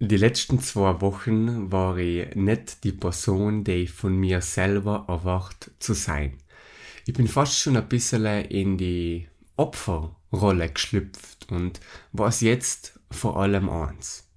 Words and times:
Die 0.00 0.16
letzten 0.16 0.58
zwei 0.58 1.00
Wochen 1.00 1.70
war 1.70 1.96
ich 1.98 2.34
nicht 2.34 2.82
die 2.82 2.90
Person, 2.90 3.62
die 3.62 3.84
ich 3.84 3.92
von 3.92 4.16
mir 4.16 4.40
selber 4.40 5.04
erwart 5.06 5.70
zu 5.78 5.94
sein. 5.94 6.38
Ich 7.06 7.14
bin 7.14 7.28
fast 7.28 7.60
schon 7.60 7.76
ein 7.76 7.88
bisschen 7.88 8.26
in 8.26 8.76
die 8.76 9.28
Opferrolle 9.56 10.68
geschlüpft 10.70 11.46
und 11.52 11.78
was 12.10 12.40
jetzt 12.40 12.98
vor 13.12 13.36
allem 13.36 13.68
eins. 13.68 14.28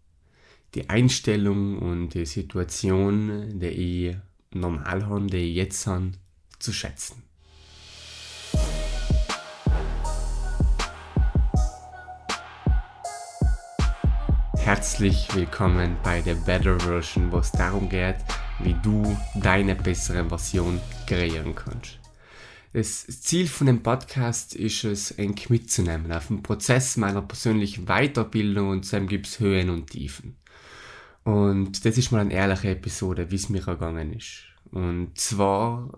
Die 0.75 0.89
Einstellung 0.89 1.79
und 1.79 2.09
die 2.09 2.27
Situation, 2.27 3.59
die 3.59 3.67
ich 4.09 4.17
normal 4.51 5.07
habe, 5.07 5.25
die 5.25 5.37
ich 5.37 5.55
jetzt 5.55 5.87
habe, 5.87 6.11
zu 6.59 6.71
schätzen. 6.71 7.23
Herzlich 14.67 15.33
willkommen 15.33 15.95
bei 16.03 16.19
der 16.19 16.35
Better 16.35 16.77
Version, 16.77 17.31
wo 17.31 17.37
es 17.37 17.53
darum 17.53 17.87
geht, 17.87 18.17
wie 18.59 18.75
du 18.83 19.17
deine 19.35 19.75
bessere 19.75 20.27
Version 20.27 20.81
kreieren 21.07 21.55
kannst. 21.55 21.97
Das 22.73 23.07
Ziel 23.21 23.47
von 23.47 23.67
dem 23.67 23.81
Podcast 23.81 24.53
ist 24.53 24.83
es, 24.83 25.17
ein 25.17 25.35
mitzunehmen 25.47 26.11
auf 26.11 26.27
den 26.27 26.43
Prozess 26.43 26.97
meiner 26.97 27.21
persönlichen 27.21 27.85
Weiterbildung 27.85 28.71
und 28.71 28.91
dann 28.91 29.07
gibt 29.07 29.27
es 29.27 29.39
Höhen 29.39 29.69
und 29.69 29.91
Tiefen. 29.91 30.35
Und 31.23 31.85
das 31.85 31.97
ist 31.97 32.11
mal 32.11 32.19
eine 32.19 32.33
ehrliche 32.33 32.71
Episode, 32.71 33.31
wie 33.31 33.35
es 33.35 33.47
mir 33.47 33.65
ergangen 33.65 34.11
ist. 34.11 34.47
Und 34.71 35.17
zwar 35.17 35.97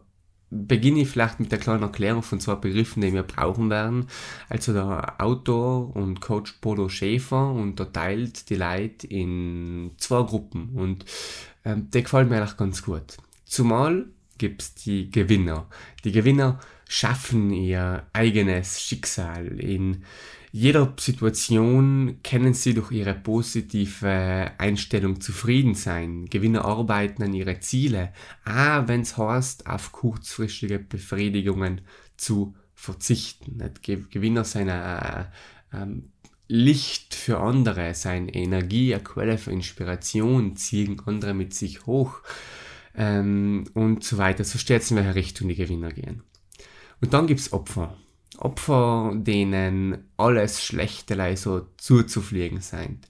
beginne 0.52 1.02
ich 1.02 1.10
vielleicht 1.10 1.40
mit 1.40 1.52
der 1.52 1.60
kleinen 1.60 1.84
Erklärung 1.84 2.24
von 2.24 2.40
zwei 2.40 2.56
Begriffen, 2.56 3.02
die 3.02 3.14
wir 3.14 3.24
brauchen 3.24 3.70
werden. 3.70 4.08
Also 4.50 4.74
der 4.74 5.16
Autor 5.20 5.96
und 5.96 6.22
Coach 6.22 6.60
Bodo 6.62 6.90
Schäfer 6.90 7.52
unterteilt 7.52 8.50
die 8.50 8.56
Leute 8.56 9.08
in 9.08 9.92
zwei 9.98 10.24
Gruppen 10.24 10.70
und 10.76 11.06
ähm, 11.66 11.90
der 11.92 12.02
gefällt 12.02 12.30
mir 12.30 12.38
eigentlich 12.38 12.58
ganz 12.58 12.84
gut. 12.84 13.18
Zumal 13.46 14.06
gibt 14.38 14.62
es 14.62 14.76
die 14.76 15.12
Gewinner. 15.12 15.68
Die 16.04 16.12
Gewinner 16.12 16.60
schaffen 16.88 17.52
ihr 17.52 18.08
eigenes 18.14 18.82
Schicksal 18.82 19.60
in 19.60 20.04
jeder 20.52 20.94
Situation 21.00 22.20
können 22.24 22.54
sie 22.54 22.74
durch 22.74 22.92
ihre 22.92 23.14
positive 23.14 24.52
Einstellung 24.58 25.22
zufrieden 25.22 25.76
sein. 25.76 26.26
Gewinner 26.26 26.66
arbeiten 26.66 27.24
an 27.24 27.34
ihre 27.34 27.60
Ziele, 27.60 28.14
auch 28.46 28.88
wenn 28.88 29.02
es 29.02 29.18
heißt, 29.18 29.68
auf 29.68 29.92
kurzfristige 29.92 30.80
Befriedigungen 30.80 31.82
zu 32.18 32.56
verzichten. 32.74 33.62
Gewinner 33.84 34.44
seiner 34.44 35.30
äh, 35.72 35.78
ähm, 35.78 36.12
Licht 36.48 37.14
für 37.14 37.40
andere, 37.40 37.94
seine 37.94 38.34
Energie, 38.34 38.96
eine 38.96 39.04
Quelle 39.04 39.38
für 39.38 39.52
Inspiration, 39.52 40.56
ziehen 40.56 41.00
andere 41.06 41.36
mit 41.36 41.54
sich 41.54 41.86
hoch 41.86 42.22
ähm, 42.96 43.66
und 43.76 44.04
so 44.04 44.18
weiter. 44.18 44.44
So 44.44 44.58
steht 44.58 44.82
es 44.82 44.90
in 44.90 44.98
welche 44.98 45.14
Richtung 45.14 45.48
die 45.48 45.56
Gewinner 45.56 45.92
gehen. 45.92 46.24
Und 47.02 47.14
dann 47.14 47.28
gibt 47.28 47.40
es 47.40 47.54
Opfer. 47.54 47.96
Opfer, 48.40 49.14
denen 49.16 50.10
alles 50.18 50.64
Schlechte 50.64 51.36
so 51.38 51.68
zuzufliegen 51.78 52.62
scheint. 52.62 53.08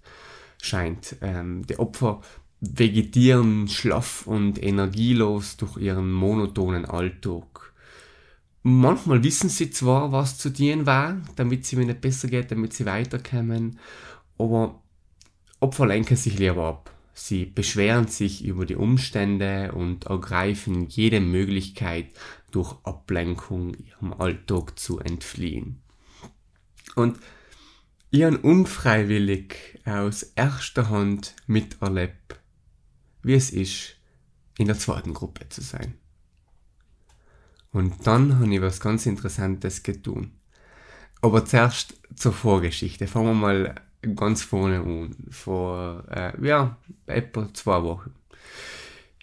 scheint. 0.62 1.16
Ähm, 1.22 1.66
die 1.68 1.80
Opfer 1.80 2.22
vegetieren 2.62 3.68
schlaff 3.68 4.28
und 4.28 4.62
energielos 4.62 5.58
durch 5.58 5.78
ihren 5.78 6.12
monotonen 6.12 6.86
Alltag. 6.86 7.74
Manchmal 8.64 9.24
wissen 9.24 9.50
sie 9.50 9.72
zwar, 9.72 10.12
was 10.12 10.38
zu 10.38 10.50
dienen 10.50 10.86
war, 10.86 11.18
damit 11.38 11.66
sie 11.66 11.78
mir 11.78 11.86
nicht 11.86 12.02
besser 12.02 12.28
geht, 12.28 12.52
damit 12.52 12.74
sie 12.74 12.86
weiterkommen, 12.86 13.80
aber 14.38 14.82
Opfer 15.62 15.88
lenken 15.88 16.18
sich 16.18 16.38
lieber 16.38 16.66
ab. 16.66 16.94
Sie 17.14 17.46
beschweren 17.46 18.08
sich 18.08 18.46
über 18.46 18.66
die 18.66 18.76
Umstände 18.78 19.74
und 19.74 20.06
ergreifen 20.06 20.88
jede 20.88 21.20
Möglichkeit, 21.20 22.08
durch 22.52 22.76
Ablenkung 22.84 23.74
ihrem 23.74 24.14
Alltag 24.14 24.78
zu 24.80 25.00
entfliehen. 25.00 25.82
Und 26.96 27.20
habe 28.14 28.38
unfreiwillig 28.40 29.80
aus 29.86 30.24
erster 30.24 30.90
Hand 30.90 31.36
miterlebt, 31.48 32.40
wie 33.22 33.36
es 33.36 33.52
ist, 33.52 33.96
in 34.58 34.68
der 34.68 34.78
zweiten 34.78 35.14
Gruppe 35.14 35.48
zu 35.50 35.62
sein. 35.62 35.96
Und 37.72 38.08
dann 38.08 38.40
habe 38.40 38.54
ich 38.54 38.62
was 38.62 38.80
ganz 38.80 39.06
Interessantes 39.06 39.84
getan. 39.84 40.32
Aber 41.22 41.46
zuerst 41.46 42.00
zur 42.16 42.34
Vorgeschichte. 42.34 43.08
Fangen 43.08 43.28
wir 43.28 43.34
mal 43.34 43.76
ganz 44.16 44.44
vorne 44.44 44.80
an. 44.80 45.16
Vor, 45.30 46.04
äh, 46.10 46.34
ja, 46.46 46.78
etwa 47.06 47.54
zwei 47.54 47.84
Wochen. 47.84 48.14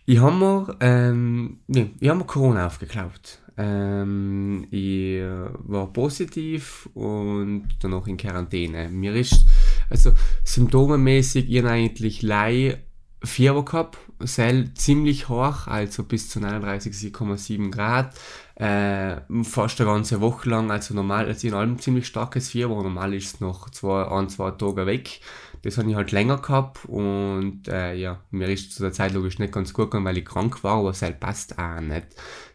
Ich 0.09 0.21
habe 0.21 0.37
mir, 0.37 0.77
ähm, 0.81 1.59
nee, 1.67 1.91
ich 1.99 2.09
hab 2.09 2.17
mir 2.17 2.25
Corona 2.25 2.67
aufgeklaubt. 2.67 3.41
Ähm, 3.56 4.69
ich 4.71 5.21
war 5.21 5.93
positiv 5.93 6.89
und 6.94 7.69
danach 7.81 8.06
in 8.06 8.16
Quarantäne. 8.16 8.89
Mir 8.89 9.16
ist, 9.16 9.45
also 9.91 10.12
symptomemäßig, 10.45 11.50
ich 11.50 11.65
eigentlich 11.65 12.22
Lei 12.22 12.84
Fieber 13.25 13.65
gehabt, 13.65 13.99
sehr 14.21 14.72
ziemlich 14.77 15.28
hoch, 15.28 15.66
also 15.66 16.05
bis 16.05 16.28
zu 16.31 16.39
39,7 16.39 17.72
Grad, 17.72 18.15
äh, 18.55 19.16
fast 19.43 19.81
eine 19.81 19.91
ganze 19.91 20.21
Woche 20.21 20.49
lang, 20.50 20.71
also 20.71 20.95
normal, 20.95 21.27
also 21.27 21.49
in 21.49 21.55
allem 21.55 21.78
ziemlich 21.81 22.06
starkes 22.06 22.50
Fieber, 22.50 22.81
normal 22.81 23.12
ist 23.15 23.34
es 23.34 23.41
noch 23.41 23.71
zwei, 23.71 24.06
ein, 24.06 24.28
zwei 24.28 24.53
Tage 24.53 24.87
weg. 24.87 25.21
Das 25.66 25.78
habe 25.78 25.91
ich 25.91 25.97
halt 25.97 26.12
länger 26.12 26.38
gehabt 26.38 26.84
und 26.84 27.66
äh, 27.66 27.94
ja, 27.94 28.21
mir 28.31 28.49
ist 28.49 28.72
zu 28.72 28.82
der 28.84 28.93
Zeit 28.93 29.12
logisch 29.12 29.41
nicht 29.41 29.53
ganz 29.53 29.72
gut 29.72 29.87
gegangen, 29.87 30.04
weil 30.04 30.16
ich 30.16 30.25
krank 30.25 30.62
war, 30.62 30.78
aber 30.78 30.91
es 30.91 31.03
halt 31.03 31.19
passt 31.19 31.59
auch 31.59 31.81
nicht. 31.81 32.06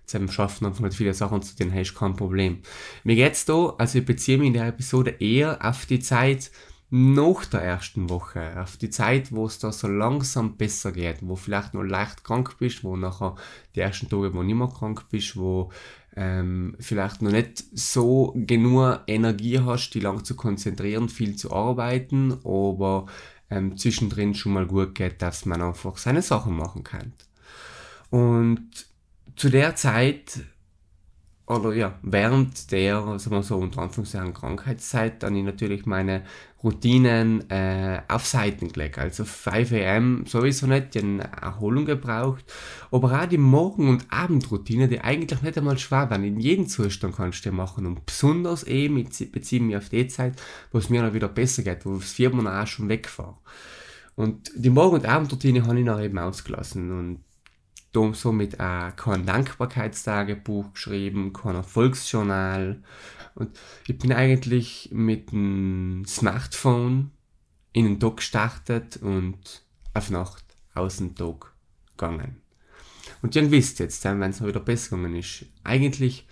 Zum 0.06 0.32
Schaffen 0.32 0.66
einfach 0.66 0.80
nicht 0.80 0.96
viele 0.96 1.14
Sachen 1.14 1.42
zu 1.42 1.54
denen 1.58 1.74
hast 1.74 1.94
kein 1.94 2.16
Problem. 2.16 2.60
Mir 3.04 3.16
geht's 3.16 3.44
da, 3.44 3.74
also 3.78 4.00
ich 4.00 4.06
beziehe 4.06 4.38
mich 4.38 4.48
in 4.48 4.54
der 4.54 4.68
Episode 4.68 5.12
eher 5.20 5.60
auf 5.62 5.86
die 5.86 6.00
Zeit, 6.00 6.52
nach 6.94 7.46
der 7.46 7.62
ersten 7.62 8.10
Woche, 8.10 8.62
auf 8.62 8.76
die 8.76 8.90
Zeit, 8.90 9.32
wo 9.32 9.46
es 9.46 9.60
da 9.60 9.72
so 9.72 9.88
langsam 9.88 10.58
besser 10.58 10.92
geht, 10.92 11.20
wo 11.22 11.38
vielleicht 11.38 11.74
noch 11.74 11.84
leicht 11.84 12.26
krank 12.26 12.58
bist, 12.60 12.84
wo 12.84 12.98
nachher 12.98 13.36
die 13.76 13.80
ersten 13.80 14.10
Tage, 14.10 14.34
wo 14.34 14.44
nicht 14.44 14.56
mehr 14.56 14.68
krank 14.68 15.06
bist, 15.10 15.38
wo 15.38 15.72
ähm, 16.16 16.76
vielleicht 16.80 17.22
noch 17.22 17.32
nicht 17.32 17.64
so 17.74 18.34
genug 18.36 19.02
Energie 19.08 19.60
hast, 19.60 19.92
die 19.92 20.00
lang 20.00 20.24
zu 20.24 20.36
konzentrieren, 20.36 21.10
viel 21.10 21.36
zu 21.36 21.52
arbeiten, 21.52 22.34
aber 22.44 23.06
ähm, 23.50 23.78
zwischendrin 23.78 24.34
schon 24.34 24.54
mal 24.54 24.66
gut 24.66 24.96
geht, 24.96 25.22
dass 25.22 25.46
man 25.46 25.62
einfach 25.62 25.98
seine 25.98 26.22
Sachen 26.22 26.56
machen 26.56 26.84
kann. 26.84 27.14
Und 28.10 28.70
zu 29.36 29.50
der 29.50 29.76
Zeit 29.76 30.42
oder 31.52 31.74
ja, 31.74 32.00
während 32.02 32.72
der, 32.72 33.20
sagen 33.20 33.36
wir 33.36 33.44
so, 33.44 33.58
unter 33.58 33.82
Anführungszeichen 33.82 34.34
Krankheitszeit, 34.34 35.22
dann 35.22 35.36
ich 35.36 35.44
natürlich 35.44 35.86
meine 35.86 36.24
Routinen 36.64 37.50
äh, 37.50 38.02
auf 38.08 38.26
Seiten 38.26 38.72
gelegt. 38.72 38.98
Also 38.98 39.26
5 39.26 39.74
am 39.74 40.26
sowieso 40.28 40.68
nicht, 40.68 40.94
die 40.94 41.00
eine 41.00 41.24
Erholung 41.42 41.86
gebraucht, 41.86 42.46
aber 42.90 43.22
auch 43.22 43.26
die 43.26 43.38
Morgen- 43.38 43.90
und 43.90 44.06
Abendroutine, 44.10 44.88
die 44.88 45.02
eigentlich 45.02 45.42
nicht 45.42 45.58
einmal 45.58 45.78
schwer 45.78 46.10
waren. 46.10 46.24
In 46.24 46.40
jedem 46.40 46.68
Zustand 46.68 47.18
kannst 47.18 47.46
du 47.46 47.50
die 47.50 47.56
machen 47.56 47.86
und 47.86 48.06
besonders 48.06 48.64
eben, 48.64 48.98
ich 48.98 49.32
beziehe 49.32 49.62
mich 49.62 49.76
auf 49.76 49.90
die 49.90 50.08
Zeit, 50.08 50.42
wo 50.72 50.78
es 50.78 50.90
mir 50.90 51.02
dann 51.02 51.14
wieder 51.14 51.28
besser 51.28 51.64
geht, 51.64 51.86
wo 51.86 51.98
das 51.98 52.14
viermal 52.14 52.62
auch 52.62 52.68
schon 52.68 52.88
wegfahre. 52.88 53.38
Und 54.16 54.52
die 54.56 54.70
Morgen- 54.70 54.96
und 54.96 55.06
Abendroutine 55.06 55.66
habe 55.66 55.80
ich 55.80 55.86
dann 55.86 56.02
eben 56.02 56.18
ausgelassen 56.18 56.92
und 56.92 57.20
somit 58.14 58.60
auch 58.60 58.96
kein 58.96 59.26
Dankbarkeitstagebuch 59.26 60.74
geschrieben, 60.74 61.34
kein 61.34 61.56
Erfolgsjournal. 61.56 62.82
Und 63.36 63.58
ich 63.88 63.98
bin 63.98 64.14
eigentlich 64.14 64.90
mit 64.92 65.32
dem 65.32 66.04
Smartphone 66.08 67.12
in 67.74 67.86
den 67.86 68.00
Tag 68.00 68.18
gestartet 68.18 68.98
und 68.98 69.64
auf 69.94 70.10
Nacht 70.10 70.44
aus 70.74 70.98
dem 70.98 71.16
Tag 71.16 71.54
gegangen. 71.92 72.42
Und 73.22 73.36
ihr 73.36 73.52
wisst 73.52 73.80
jetzt, 73.80 74.04
wenn 74.04 74.22
es 74.24 74.40
mal 74.40 74.48
wieder 74.50 74.60
besser 74.60 74.96
gegangen 74.96 75.16
ist, 75.16 75.46
eigentlich, 75.64 76.28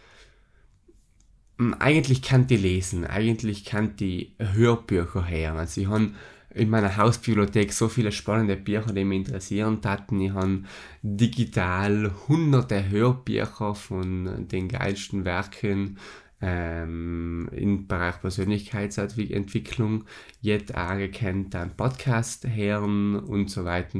eigentlich 1.79 2.21
kann 2.21 2.47
die 2.47 2.57
lesen, 2.57 3.05
eigentlich 3.05 3.65
kann 3.65 3.95
die 3.95 4.35
Hörbücher 4.39 5.27
hören. 5.27 5.57
Also 5.57 5.81
ich 5.81 5.87
habe 5.87 6.11
in 6.53 6.69
meiner 6.69 6.97
Hausbibliothek 6.97 7.71
so 7.71 7.87
viele 7.89 8.11
spannende 8.11 8.55
Bücher, 8.55 8.91
die 8.93 9.05
mich 9.05 9.19
interessieren 9.19 9.79
hatten. 9.83 10.19
Ich 10.21 10.31
habe 10.31 10.63
digital 11.01 12.11
hunderte 12.27 12.89
Hörbücher 12.89 13.75
von 13.75 14.47
den 14.47 14.67
geilsten 14.67 15.25
Werken 15.25 15.97
ähm, 16.41 17.49
im 17.51 17.87
Bereich 17.87 18.19
Persönlichkeitsentwicklung 18.21 20.05
jetzt 20.41 20.75
auch 20.75 20.97
gekannt, 20.97 21.53
dann 21.53 21.75
Podcast 21.75 22.47
hören 22.47 23.15
und 23.15 23.51
so 23.51 23.65
weiter. 23.65 23.99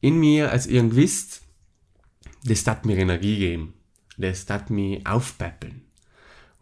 In 0.00 0.18
mir, 0.18 0.50
als 0.50 0.66
ihr 0.66 0.94
wisst, 0.94 1.42
das 2.44 2.66
hat 2.66 2.86
mir 2.86 2.96
Energie 2.98 3.38
geben. 3.38 3.74
Das 4.16 4.48
hat 4.48 4.70
mich 4.70 5.06
aufpäppeln. 5.06 5.82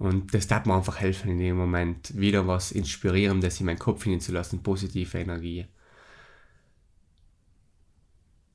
Und 0.01 0.35
das 0.35 0.49
darf 0.49 0.67
mir 0.67 0.75
einfach 0.75 0.99
helfen, 0.99 1.31
in 1.31 1.39
dem 1.39 1.57
Moment 1.57 2.19
wieder 2.19 2.49
was 2.49 2.73
Inspirierendes 2.73 3.61
in 3.61 3.67
meinen 3.67 3.79
Kopf 3.79 4.03
hineinzulassen, 4.03 4.65
positive 4.65 5.17
Energie. 5.19 5.67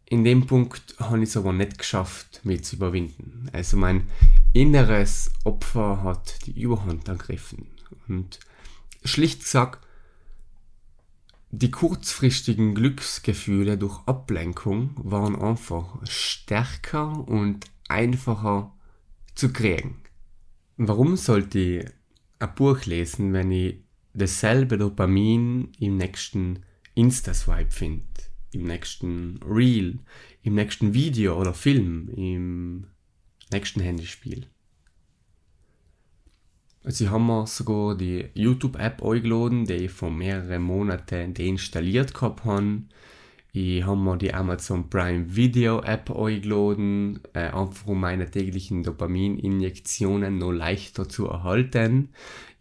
in 0.08 0.24
dem 0.24 0.46
Punkt 0.46 0.96
habe 1.00 1.18
ich 1.24 1.30
es 1.30 1.38
aber 1.38 1.52
nicht 1.52 1.78
geschafft, 1.78 2.42
mich 2.44 2.64
zu 2.64 2.76
überwinden. 2.76 3.50
Also 3.54 3.78
mein 3.78 4.08
inneres 4.54 5.32
Opfer 5.44 6.04
hat 6.04 6.46
die 6.46 6.60
Überhand 6.60 7.08
ergriffen. 7.08 7.68
Und 8.08 8.40
schlicht 9.04 9.44
gesagt, 9.44 9.86
die 11.52 11.72
kurzfristigen 11.72 12.76
Glücksgefühle 12.76 13.78
durch 13.78 14.00
Ablenkung 14.06 14.92
waren 14.96 15.36
einfach 15.36 16.00
stärker 16.08 17.28
und 17.28 17.66
einfacher 17.88 18.74
zu 19.36 19.52
kriegen. 19.52 20.02
Warum 20.78 21.16
sollte 21.16 21.60
ich 21.60 21.86
ein 22.40 22.56
Buch 22.56 22.86
lesen, 22.86 23.34
wenn 23.34 23.52
ich 23.52 23.80
dasselbe 24.14 24.78
Dopamin 24.78 25.72
im 25.80 25.98
nächsten 25.98 26.64
Insta-Swipe 26.96 27.72
finde? 27.72 28.06
im 28.56 28.64
nächsten 28.64 29.40
Reel, 29.44 30.00
im 30.42 30.56
nächsten 30.56 30.94
Video 30.94 31.40
oder 31.40 31.54
Film, 31.54 32.10
im 32.16 32.88
nächsten 33.52 33.82
Handyspiel. 33.82 34.48
Also 36.84 37.06
ich 37.06 37.10
habe 37.10 37.24
mir 37.24 37.48
sogar 37.48 37.98
die 37.98 38.30
YouTube-App 38.34 39.04
eingeladen, 39.04 39.66
die 39.66 39.74
ich 39.74 39.92
vor 39.92 40.12
mehreren 40.12 40.62
Monaten 40.62 41.34
deinstalliert 41.34 42.14
gehabt 42.14 42.46
habe. 42.46 42.84
Ich 43.58 43.86
habe 43.86 43.98
mir 43.98 44.18
die 44.18 44.34
Amazon 44.34 44.90
Prime 44.90 45.34
Video 45.34 45.82
App 45.82 46.12
eingeladen, 46.12 47.22
äh, 47.32 47.48
einfach 47.52 47.88
um 47.88 48.02
meine 48.02 48.30
täglichen 48.30 48.84
Dopamininjektionen 48.84 50.40
noch 50.40 50.52
leichter 50.52 51.08
zu 51.08 51.28
erhalten. 51.28 52.10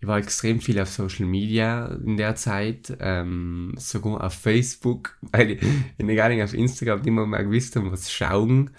Ich 0.00 0.06
war 0.06 0.19
extrem 0.19 0.61
viel 0.61 0.79
auf 0.79 0.88
Social 0.88 1.26
Media 1.26 1.87
in 2.06 2.17
der 2.17 2.37
Zeit, 2.37 2.96
ähm, 3.00 3.75
sogar 3.76 4.23
auf 4.23 4.35
Facebook, 4.35 5.19
weil 5.32 5.50
ich, 5.50 5.62
in 5.99 6.06
der 6.06 6.29
nicht 6.29 6.44
auf 6.44 6.55
Instagram 6.55 7.00
nicht 7.00 7.11
mehr, 7.11 7.26
mehr 7.26 7.43
gewusst 7.43 7.75
habe, 7.75 7.91
was 7.91 8.12
schauen. 8.12 8.70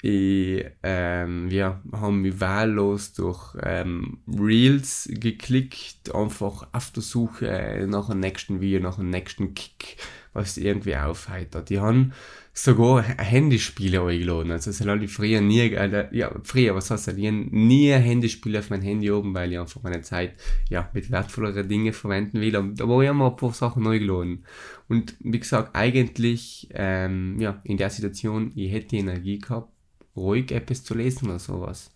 Ich, 0.00 0.64
ähm, 0.82 1.50
wir 1.50 1.82
haben 1.92 2.22
mich 2.22 2.40
wahllos 2.40 3.12
durch 3.12 3.54
ähm, 3.62 4.20
Reels 4.26 5.10
geklickt, 5.12 6.14
einfach 6.14 6.68
auf 6.72 6.90
der 6.92 7.02
Suche 7.02 7.86
nach 7.86 8.08
einem 8.08 8.20
nächsten 8.20 8.62
Video, 8.62 8.80
nach 8.80 8.98
einem 8.98 9.10
nächsten 9.10 9.52
Kick, 9.52 9.98
was 10.32 10.56
irgendwie 10.56 10.96
aufheitert. 10.96 11.70
Die 11.70 11.80
haben 11.80 12.12
sogar 12.52 13.02
Handyspiele 13.02 14.02
eingeladen. 14.02 14.52
Also 14.52 14.70
es 14.70 14.80
habe 14.80 15.04
ich 15.04 15.12
früher 15.12 15.40
nie, 15.40 15.60
äh, 15.60 16.08
ja, 16.12 16.32
früher, 16.44 16.74
was 16.74 16.90
heißt 16.90 17.08
das, 17.08 17.16
ich 17.16 17.30
nie 17.30 17.90
Handyspiele 17.92 18.58
auf 18.58 18.70
mein 18.70 18.82
Handy 18.82 19.10
oben, 19.10 19.34
weil 19.34 19.52
ich 19.52 19.58
einfach 19.58 19.82
meine 19.82 20.02
Zeit, 20.02 20.34
ja, 20.68 20.88
mit 20.92 21.10
wertvolleren 21.10 21.68
Dingen 21.68 21.92
verwenden 21.92 22.40
will. 22.40 22.56
Und 22.56 22.78
da 22.78 22.88
war 22.88 23.02
ich 23.02 23.08
immer 23.08 23.30
ein 23.30 23.36
paar 23.36 23.52
Sachen 23.52 23.86
eingeladen. 23.86 24.44
Und 24.88 25.16
wie 25.20 25.40
gesagt, 25.40 25.74
eigentlich, 25.74 26.68
ähm, 26.72 27.40
ja, 27.40 27.60
in 27.64 27.76
der 27.76 27.90
Situation, 27.90 28.52
ich 28.54 28.72
hätte 28.72 28.88
die 28.88 28.98
Energie 28.98 29.38
gehabt, 29.38 29.72
ruhig 30.16 30.50
etwas 30.52 30.84
zu 30.84 30.94
lesen 30.94 31.28
oder 31.28 31.38
sowas. 31.38 31.92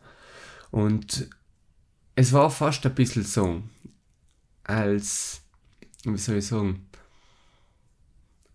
Und 0.71 1.29
es 2.17 2.33
war 2.33 2.51
fast 2.51 2.87
ein 2.87 2.95
bisschen 2.95 3.25
so, 3.25 3.63
als, 4.63 5.43
wie 6.05 6.17
soll 6.17 6.37
ich 6.37 6.47
sagen, 6.47 6.87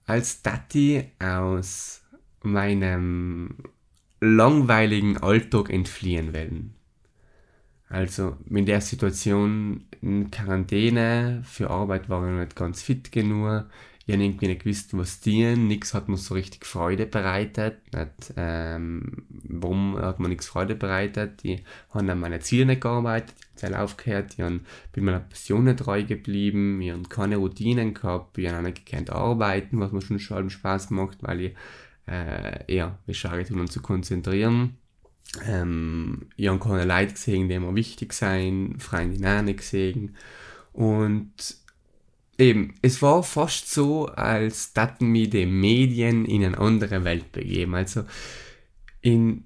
als 0.10 0.42
Tati 0.42 1.04
aus 1.20 2.02
meinem 2.42 3.58
langweiligen 4.20 5.18
Alltag 5.18 5.70
entfliehen 5.70 6.34
wollen. 6.34 6.74
Also 7.90 8.38
in 8.50 8.66
der 8.66 8.82
Situation 8.82 9.86
in 10.02 10.32
Quarantäne, 10.32 11.42
für 11.44 11.70
Arbeit 11.70 12.10
war 12.10 12.28
ich 12.28 12.40
nicht 12.40 12.56
ganz 12.56 12.82
fit 12.82 13.12
genug, 13.12 13.66
ich 14.10 14.16
habe 14.16 14.24
irgendwie 14.24 14.48
nicht 14.48 14.64
gewusst, 14.64 14.98
was 14.98 15.20
dienen, 15.20 15.68
nichts 15.68 15.94
hat 15.94 16.10
mir 16.10 16.18
so 16.18 16.34
richtig 16.34 16.66
Freude 16.66 17.06
bereitet, 17.06 17.78
nicht, 17.94 18.34
ähm, 18.36 19.28
warum 19.30 20.02
hat 20.02 20.20
mir 20.20 20.30
nichts 20.30 20.48
Freude 20.48 20.74
bereitet, 20.74 21.42
ich 21.44 21.64
habe 21.92 22.12
an 22.12 22.20
meinen 22.20 22.42
Zielen 22.42 22.70
nicht 22.70 22.82
gearbeitet, 22.82 23.36
ich 23.56 23.64
habe 23.64 23.78
aufgehört, 23.78 24.32
ich 24.32 24.38
bin 24.94 25.04
meiner 25.06 25.20
Passion 25.20 25.66
nicht 25.66 25.78
treu 25.78 26.04
geblieben, 26.04 26.82
ich 26.82 26.90
habe 26.90 27.04
keine 27.04 27.38
Routinen 27.38 27.94
gehabt, 27.94 28.36
ich 28.40 28.48
habe 28.48 28.58
auch 28.58 28.64
nicht 28.64 28.84
gekannt 28.84 29.12
arbeiten, 29.12 29.80
was 29.80 29.92
mir 29.92 30.02
schon 30.02 30.18
schon 30.18 30.50
Spaß 30.50 30.90
macht, 30.90 31.22
weil 31.22 31.42
ich 31.42 31.56
äh, 32.08 32.74
ja, 32.76 32.98
es 33.06 33.16
schade 33.16 33.46
tun, 33.46 33.60
uns 33.60 33.74
zu 33.74 33.82
konzentrieren. 33.84 34.78
Ähm, 35.46 36.30
ich 36.36 36.48
habe 36.48 36.58
keine 36.58 36.86
Leute 36.86 37.14
gesehen, 37.14 37.48
die 37.48 37.60
mir 37.60 37.76
wichtig 37.76 38.14
sind, 38.14 38.82
Freunde 38.82 39.54
gesehen. 39.54 40.16
Und 40.74 41.60
Eben, 42.40 42.74
es 42.82 43.02
war 43.02 43.22
fast 43.22 43.70
so, 43.70 44.08
als 44.08 44.72
hätten 44.74 45.08
mich 45.08 45.30
die 45.30 45.46
Medien 45.46 46.24
in 46.24 46.46
eine 46.46 46.58
andere 46.58 47.04
Welt 47.04 47.34
begeben. 47.34 47.76
Also 47.76 48.06
in 49.02 49.44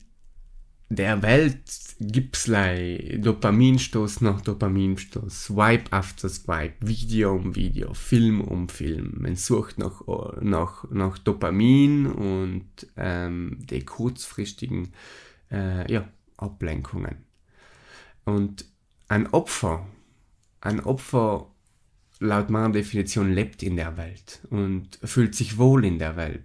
der 0.90 1.24
Welt 1.24 1.64
gibt 2.00 2.38
es 2.38 3.20
Dopaminstoß 3.20 4.22
nach 4.22 4.42
Dopaminstoß, 4.42 5.46
Swipe 5.46 5.92
after 5.92 6.30
Swipe, 6.30 6.76
Video 6.82 7.34
um 7.34 7.56
Video, 7.56 7.96
Film 7.96 8.42
um 8.42 8.70
Film. 8.70 9.16
Man 9.18 9.38
sucht 9.38 9.80
nach, 9.80 10.04
nach, 10.40 10.86
nach 10.92 11.18
Dopamin 11.18 12.06
und 12.06 12.68
ähm, 12.96 13.58
die 13.60 13.84
kurzfristigen 13.84 14.94
äh, 15.52 15.92
ja, 15.92 16.08
Ablenkungen. 16.38 17.26
Und 18.24 18.66
ein 19.08 19.26
Opfer, 19.34 19.88
ein 20.62 20.80
Opfer 20.80 21.48
laut 22.24 22.50
meiner 22.50 22.72
Definition 22.72 23.32
lebt 23.32 23.64
in 23.64 23.76
der 23.76 23.98
Welt 23.98 24.42
und 24.50 24.98
fühlt 25.04 25.36
sich 25.36 25.58
wohl 25.58 25.86
in 25.86 26.00
der 26.00 26.16
Welt. 26.16 26.44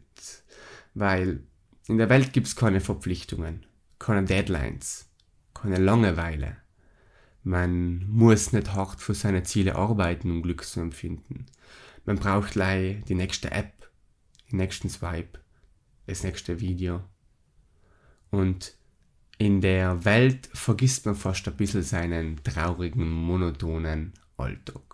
Weil 0.95 1.45
in 1.87 1.99
der 1.99 2.09
Welt 2.09 2.33
gibt 2.33 2.49
es 2.49 2.57
keine 2.57 2.81
Verpflichtungen, 2.81 3.65
keine 3.99 4.25
Deadlines, 4.25 5.09
keine 5.55 5.79
Langeweile. 5.79 6.57
Man 7.45 8.07
muss 8.09 8.53
nicht 8.53 8.75
hart 8.75 9.01
für 9.01 9.15
seine 9.15 9.45
Ziele 9.45 9.77
arbeiten, 9.77 10.31
um 10.31 10.43
Glück 10.43 10.65
zu 10.65 10.81
empfinden. 10.81 11.47
Man 12.05 12.17
braucht 12.17 12.55
lei 12.55 13.03
die 13.09 13.15
nächste 13.15 13.53
App, 13.53 13.91
den 14.51 14.59
nächsten 14.59 14.91
Swipe, 14.91 15.39
das 16.07 16.25
nächste 16.25 16.61
Video. 16.61 17.05
Und 18.31 18.77
in 19.39 19.61
der 19.61 20.05
Welt 20.05 20.51
vergisst 20.53 21.07
man 21.07 21.15
fast 21.15 21.47
ein 21.47 21.57
bisschen 21.57 21.83
seinen 21.83 22.43
traurigen, 22.43 23.09
monotonen 23.09 24.15
Alltag 24.37 24.88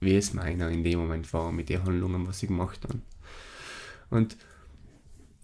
wie 0.00 0.16
es 0.16 0.32
meiner 0.32 0.70
in 0.70 0.82
dem 0.82 0.98
Moment 0.98 1.32
war 1.32 1.52
mit 1.52 1.68
den 1.68 1.84
Handlungen, 1.84 2.26
was 2.26 2.42
ich 2.42 2.48
gemacht 2.48 2.80
habe. 2.84 3.00
Und 4.08 4.36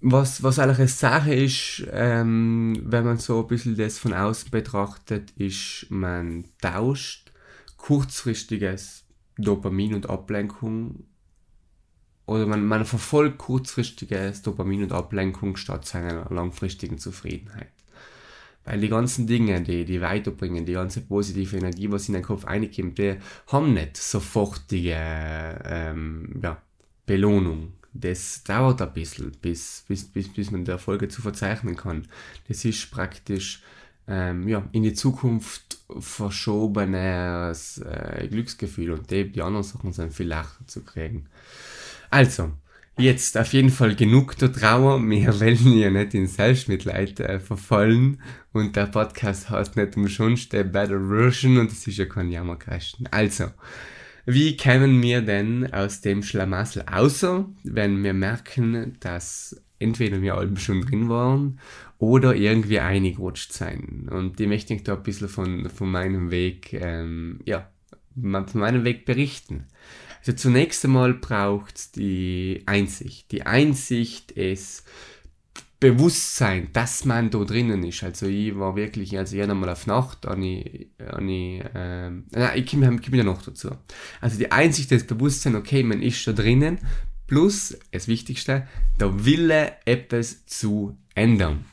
was, 0.01 0.43
was 0.43 0.59
eigentlich 0.59 0.79
eine 0.79 0.89
Sache 0.89 1.35
ist, 1.35 1.87
ähm, 1.91 2.83
wenn 2.85 3.05
man 3.05 3.19
so 3.19 3.41
ein 3.41 3.47
bisschen 3.47 3.77
das 3.77 3.99
von 3.99 4.13
außen 4.13 4.51
betrachtet, 4.51 5.33
ist, 5.33 5.87
man 5.91 6.45
tauscht 6.61 7.33
kurzfristiges 7.77 9.05
Dopamin 9.39 9.95
und 9.95 10.09
Ablenkung 10.09 11.05
oder 12.27 12.47
man, 12.47 12.67
man 12.67 12.85
verfolgt 12.85 13.39
kurzfristiges 13.39 14.43
Dopamin 14.43 14.85
und 14.85 14.93
Ablenkung 14.93 15.57
statt 15.57 15.87
seiner 15.87 16.29
langfristigen 16.31 16.99
Zufriedenheit. 16.99 17.71
Weil 18.67 18.81
die 18.81 18.89
ganzen 18.89 19.27
Dinge, 19.27 19.63
die, 19.63 19.85
die 19.85 20.01
weiterbringen, 20.01 20.67
die 20.67 20.73
ganze 20.73 21.01
positive 21.01 21.57
Energie, 21.57 21.91
was 21.91 22.09
in 22.09 22.15
den 22.15 22.23
Kopf 22.25 22.47
reinkommt, 22.47 22.99
die 22.99 23.17
haben 23.47 23.75
nicht 23.75 23.97
sofortige 23.97 24.97
ähm, 25.65 26.41
ja, 26.43 26.61
Belohnung. 27.07 27.75
Das 27.93 28.43
dauert 28.45 28.83
ein 28.83 28.93
bisschen, 28.93 29.33
bis, 29.41 29.85
bis, 29.89 30.05
bis, 30.05 30.29
bis 30.33 30.51
man 30.51 30.65
die 30.65 30.73
Erfolge 30.73 31.09
zu 31.09 31.23
verzeichnen 31.23 31.77
kann. 31.77 32.09
Das 32.49 32.65
ist 32.65 32.91
praktisch 32.91 33.63
ähm, 34.09 34.49
ja, 34.49 34.69
in 34.73 34.83
die 34.83 34.95
Zukunft 34.95 35.79
verschobenes 35.99 37.79
äh, 37.79 38.27
Glücksgefühl 38.29 38.91
und 38.91 39.11
die, 39.11 39.31
die 39.31 39.43
anderen 39.43 39.65
Sachen 39.65 39.93
sind 39.93 40.13
viel 40.13 40.27
leichter 40.29 40.67
zu 40.67 40.85
kriegen. 40.85 41.27
Also, 42.11 42.53
Jetzt 42.99 43.37
auf 43.37 43.53
jeden 43.53 43.69
Fall 43.69 43.95
genug 43.95 44.39
der 44.39 44.51
Trauer. 44.51 45.03
Wir 45.03 45.41
wollen 45.41 45.79
ja 45.79 45.91
nicht 45.91 46.15
in 46.15 46.27
Selbstmitleid 46.27 47.21
äh, 47.21 47.41
verfallen. 47.41 48.23
Und 48.53 48.75
der 48.75 48.87
Podcast 48.87 49.51
heißt 49.51 49.77
nicht 49.77 49.99
umsonst 49.99 50.55
der 50.55 50.65
Better 50.65 51.07
Version 51.09 51.59
und 51.59 51.71
das 51.71 51.87
ist 51.87 51.99
ja 51.99 52.07
kein 52.07 52.31
Jammerkasten. 52.31 53.07
Also, 53.11 53.49
wie 54.25 54.57
kämen 54.57 55.03
wir 55.03 55.21
denn 55.21 55.73
aus 55.75 56.01
dem 56.01 56.23
Schlamassel? 56.23 56.85
Außer, 56.91 57.47
wenn 57.65 58.03
wir 58.03 58.15
merken, 58.15 58.97
dass 59.01 59.61
entweder 59.79 60.23
wir 60.23 60.37
alle 60.37 60.57
schon 60.57 60.81
drin 60.81 61.11
waren 61.11 61.61
oder 61.99 62.35
irgendwie 62.35 62.81
eingerutscht 62.81 63.53
sein. 63.53 64.09
Und 64.11 64.39
die 64.39 64.47
möchte 64.47 64.73
ich 64.73 64.85
da 64.85 64.95
ein 64.95 65.03
bisschen 65.03 65.29
von, 65.29 65.69
von 65.69 65.91
meinem 65.91 66.31
Weg, 66.31 66.73
ähm, 66.73 67.41
ja, 67.45 67.71
von 68.15 68.47
meinem 68.55 68.85
Weg 68.85 69.05
berichten. 69.05 69.67
Also 70.27 70.39
zunächst 70.39 70.85
einmal 70.85 71.15
braucht 71.15 71.77
es 71.77 71.93
die 71.93 72.65
Einsicht. 72.67 73.31
Die 73.31 73.47
Einsicht 73.47 74.33
ist 74.33 74.83
Bewusstsein, 75.79 76.69
dass 76.73 77.05
man 77.05 77.31
da 77.31 77.45
drinnen 77.45 77.85
ist. 77.85 78.03
Also 78.03 78.27
ich 78.27 78.59
war 78.59 78.75
wirklich, 78.75 79.17
also 79.17 79.37
ich 79.37 79.43
einmal 79.43 79.69
auf 79.69 79.87
Nacht, 79.87 80.27
an 80.27 80.43
ich, 80.43 80.89
an 80.99 81.29
ich, 81.29 81.63
ähm, 81.77 82.25
ich 82.57 82.69
komme 82.69 82.99
komm 82.99 83.15
ja 83.15 83.23
noch 83.23 83.41
dazu. 83.41 83.71
Also 84.21 84.37
die 84.37 84.51
Einsicht, 84.51 84.91
das 84.91 85.05
Bewusstsein, 85.05 85.55
okay, 85.55 85.85
man 85.85 86.03
ist 86.03 86.27
da 86.27 86.33
drinnen, 86.33 86.79
plus, 87.29 87.79
das 87.93 88.09
Wichtigste, 88.09 88.67
der 88.99 89.25
Wille, 89.25 89.75
etwas 89.85 90.45
zu 90.47 90.99
ändern. 91.15 91.67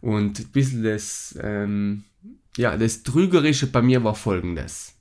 Und 0.00 0.38
ein 0.38 0.48
bisschen 0.52 0.84
das, 0.84 1.38
ähm, 1.42 2.04
ja, 2.56 2.78
das 2.78 3.02
Trügerische 3.02 3.66
bei 3.66 3.82
mir 3.82 4.02
war 4.04 4.14
folgendes. 4.14 4.95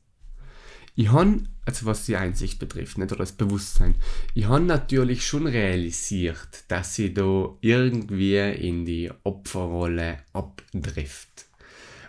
Ich 0.96 1.12
habe, 1.12 1.44
also 1.66 1.86
was 1.86 2.06
die 2.06 2.16
Einsicht 2.16 2.58
betrifft, 2.58 2.98
nicht, 2.98 3.12
oder 3.12 3.20
das 3.20 3.34
Bewusstsein, 3.34 3.96
ich 4.34 4.46
habe 4.46 4.64
natürlich 4.64 5.28
schon 5.28 5.46
realisiert, 5.46 6.64
dass 6.70 6.98
ich 6.98 7.14
da 7.14 7.54
irgendwie 7.62 8.38
in 8.38 8.86
die 8.86 9.12
Opferrolle 9.24 10.20
abdrift. 10.32 11.46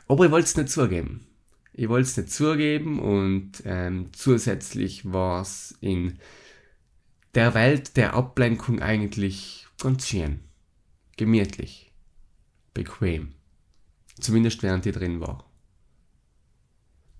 Aber 0.06 0.24
ich 0.24 0.30
wollte 0.30 0.46
es 0.46 0.56
nicht 0.56 0.70
zugeben. 0.70 1.26
Ich 1.72 1.88
wollte 1.88 2.08
es 2.08 2.16
nicht 2.16 2.30
zugeben 2.30 3.00
und 3.00 3.62
ähm, 3.64 4.10
zusätzlich 4.12 5.12
war 5.12 5.42
es 5.42 5.76
in 5.80 6.18
der 7.34 7.52
Welt 7.54 7.96
der 7.96 8.14
Ablenkung 8.14 8.80
eigentlich 8.80 9.66
ganz 9.78 10.08
schön. 10.08 10.40
Gemütlich. 11.16 11.92
Bequem. 12.72 13.34
Zumindest 14.18 14.62
während 14.62 14.86
ich 14.86 14.94
drin 14.94 15.20
war. 15.20 15.45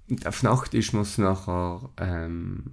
Und 0.09 0.27
auf 0.27 0.43
Nacht 0.43 0.75
ist 0.75 0.93
mir 0.93 1.01
es 1.01 1.19
nachher 1.19 1.91
ähm, 1.99 2.65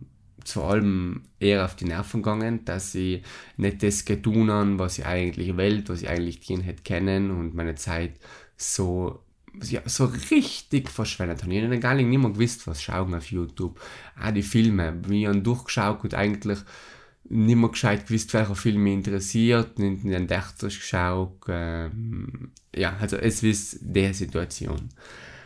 vor 0.45 0.69
allem 0.69 1.23
eher 1.39 1.65
auf 1.65 1.75
die 1.75 1.85
Nerven 1.85 2.21
gegangen, 2.21 2.65
dass 2.65 2.93
ich 2.95 3.23
nicht 3.57 3.81
das 3.81 4.05
getan 4.05 4.51
habe, 4.51 4.79
was 4.79 4.99
ich 4.99 5.05
eigentlich 5.05 5.55
will, 5.57 5.83
was 5.87 6.01
ich 6.01 6.09
eigentlich 6.09 6.41
gehen 6.41 6.61
hätte 6.61 6.83
kennen 6.83 7.31
und 7.31 7.55
meine 7.55 7.75
Zeit 7.75 8.19
so 8.57 9.23
ja, 9.61 9.81
so 9.85 10.05
richtig 10.31 10.89
verschwendet 10.89 11.43
habe. 11.43 11.53
Ich 11.53 11.63
habe 11.63 11.79
gar 11.79 11.93
nicht 11.93 12.07
mehr 12.07 12.29
gewusst, 12.29 12.65
was 12.65 12.81
schauen 12.81 13.13
auf 13.13 13.29
YouTube. 13.29 13.79
Auch 14.19 14.31
die 14.31 14.41
Filme, 14.41 14.99
wie 15.07 15.25
ich 15.25 15.43
durchgeschaut 15.43 16.03
und 16.03 16.13
eigentlich 16.15 16.59
nicht 17.25 17.55
mehr 17.55 17.69
gescheit 17.69 18.07
gewusst, 18.07 18.33
welcher 18.33 18.55
Film 18.55 18.83
mich 18.83 18.93
interessiert, 18.93 19.79
nicht 19.79 20.03
in 20.03 20.09
den 20.09 20.27
Dächters 20.27 20.75
geschaut. 20.75 21.45
Ähm, 21.47 22.51
ja, 22.75 22.97
also 22.99 23.17
es 23.17 23.43
ist 23.43 23.77
der 23.81 24.13
Situation. 24.13 24.89